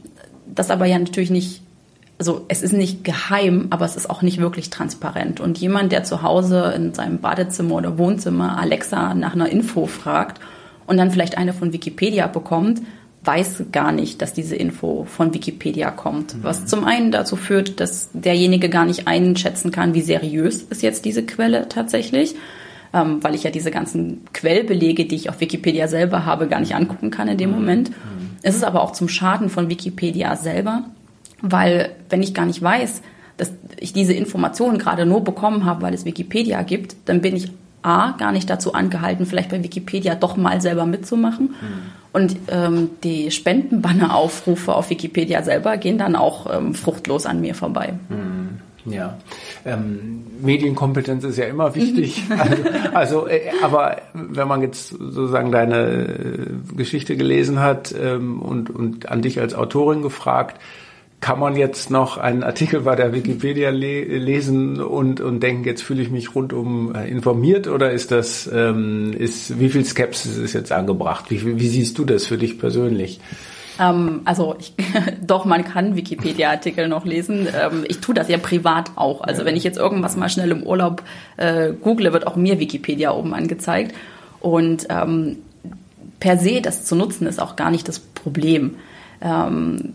[0.47, 1.64] das aber ja natürlich nicht
[2.19, 5.41] also es ist nicht geheim, aber es ist auch nicht wirklich transparent.
[5.41, 10.41] Und jemand, der zu Hause in seinem Badezimmer oder Wohnzimmer Alexa nach einer Info fragt
[10.87, 12.83] und dann vielleicht eine von Wikipedia bekommt,
[13.25, 16.37] weiß gar nicht, dass diese Info von Wikipedia kommt.
[16.43, 16.67] Was mhm.
[16.67, 21.25] zum einen dazu führt, dass derjenige gar nicht einschätzen kann, wie seriös ist jetzt diese
[21.25, 22.35] Quelle tatsächlich,
[22.93, 26.75] ähm, weil ich ja diese ganzen Quellbelege, die ich auf Wikipedia selber habe, gar nicht
[26.75, 27.57] angucken kann in dem mhm.
[27.57, 27.91] Moment.
[27.91, 27.95] Mhm.
[28.43, 30.85] Es ist aber auch zum Schaden von Wikipedia selber,
[31.45, 33.03] weil wenn ich gar nicht weiß,
[33.37, 37.51] dass ich diese Informationen gerade nur bekommen habe, weil es Wikipedia gibt, dann bin ich
[37.83, 41.49] A, gar nicht dazu angehalten, vielleicht bei Wikipedia doch mal selber mitzumachen.
[41.49, 42.15] Mhm.
[42.15, 47.93] Und ähm, die Spendenbanner-Aufrufe auf Wikipedia selber gehen dann auch ähm, fruchtlos an mir vorbei.
[48.09, 48.61] Mhm.
[48.87, 49.19] Ja.
[49.65, 52.23] ähm, Medienkompetenz ist ja immer wichtig.
[52.39, 52.63] also,
[52.95, 59.11] also äh, aber wenn man jetzt sozusagen deine äh, Geschichte gelesen hat ähm, und, und
[59.11, 60.61] an dich als Autorin gefragt,
[61.25, 65.83] kann man jetzt noch einen Artikel bei der Wikipedia le lesen und, und denken, jetzt
[65.83, 70.53] fühle ich mich rundum äh, informiert oder ist das, ähm, ist, wie viel Skepsis ist
[70.53, 71.31] jetzt angebracht?
[71.31, 73.21] Wie, wie siehst du das für dich persönlich?
[73.81, 74.75] Ähm, also ich,
[75.27, 77.49] doch, man kann Wikipedia-Artikel noch lesen.
[77.59, 79.23] Ähm, ich tue das ja privat auch.
[79.23, 79.47] Also ja.
[79.47, 81.03] wenn ich jetzt irgendwas mal schnell im Urlaub
[81.39, 83.95] äh, google, wird auch mir Wikipedia oben angezeigt.
[84.41, 85.39] Und ähm,
[86.21, 88.77] per se das zu nutzen ist auch gar nicht das Problem.
[89.23, 89.95] Ähm,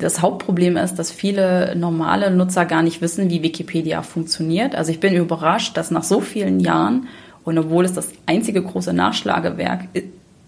[0.00, 4.74] das Hauptproblem ist, dass viele normale Nutzer gar nicht wissen, wie Wikipedia funktioniert.
[4.74, 7.06] Also ich bin überrascht, dass nach so vielen Jahren
[7.44, 9.88] und obwohl es das einzige große Nachschlagewerk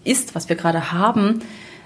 [0.03, 1.41] ist, was wir gerade haben,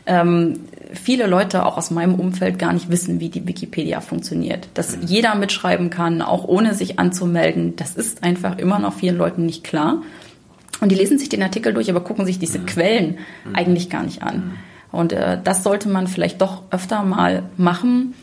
[0.05, 0.61] ähm,
[0.93, 4.69] viele Leute auch aus meinem Umfeld gar nicht wissen, wie die Wikipedia funktioniert.
[4.73, 5.03] Dass mhm.
[5.05, 9.63] jeder mitschreiben kann, auch ohne sich anzumelden, das ist einfach immer noch vielen Leuten nicht
[9.63, 10.01] klar.
[10.79, 12.65] Und die lesen sich den Artikel durch, aber gucken sich diese mhm.
[12.67, 13.55] Quellen mhm.
[13.55, 14.53] eigentlich gar nicht an.
[14.97, 18.15] Und äh, das sollte man vielleicht doch öfter mal machen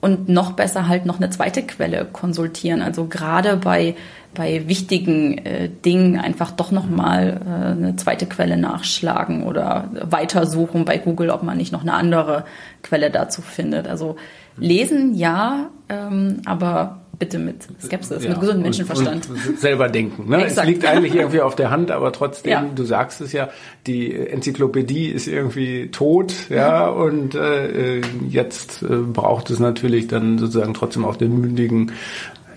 [0.00, 2.80] und noch besser halt noch eine zweite Quelle konsultieren.
[2.80, 3.96] Also gerade bei
[4.32, 10.84] bei wichtigen äh, Dingen einfach doch noch mal äh, eine zweite Quelle nachschlagen oder weitersuchen
[10.84, 12.44] bei Google, ob man nicht noch eine andere
[12.82, 13.88] Quelle dazu findet.
[13.88, 14.16] Also
[14.56, 19.28] lesen ja, ähm, aber bitte mit Skepsis, ja, mit gesundem Menschenverstand.
[19.28, 20.28] Und, und selber denken.
[20.28, 20.44] Ne?
[20.44, 22.64] es liegt eigentlich irgendwie auf der Hand, aber trotzdem, ja.
[22.74, 23.50] du sagst es ja,
[23.86, 30.74] die Enzyklopädie ist irgendwie tot, ja, und äh, jetzt äh, braucht es natürlich dann sozusagen
[30.74, 31.92] trotzdem auch den mündigen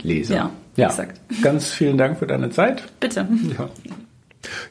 [0.02, 0.36] Leser.
[0.36, 0.52] Ja.
[0.78, 1.22] Ja, Exakt.
[1.42, 2.84] ganz vielen Dank für deine Zeit.
[3.00, 3.28] Bitte.
[3.58, 3.70] Ja.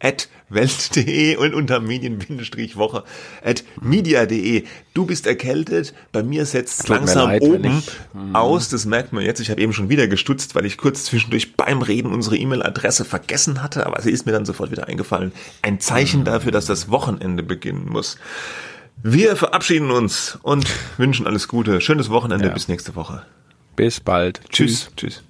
[0.00, 3.04] at welt.de und unter medien-woche
[3.44, 4.64] at media.de.
[4.94, 7.90] Du bist erkältet, bei mir setzt es langsam leid, oben ich,
[8.32, 9.40] aus, das merkt man jetzt.
[9.40, 13.62] Ich habe eben schon wieder gestutzt, weil ich kurz zwischendurch beim Reden unsere E-Mail-Adresse vergessen
[13.62, 15.32] hatte, aber sie ist mir dann sofort wieder eingefallen.
[15.60, 16.24] Ein Zeichen hm.
[16.24, 18.16] dafür, dass das Wochenende beginnen muss.
[19.02, 21.82] Wir verabschieden uns und wünschen alles Gute.
[21.82, 22.54] Schönes Wochenende, ja.
[22.54, 23.22] bis nächste Woche.
[23.76, 24.40] Bis bald.
[24.48, 24.90] Tschüss.
[24.96, 25.22] Tschüss.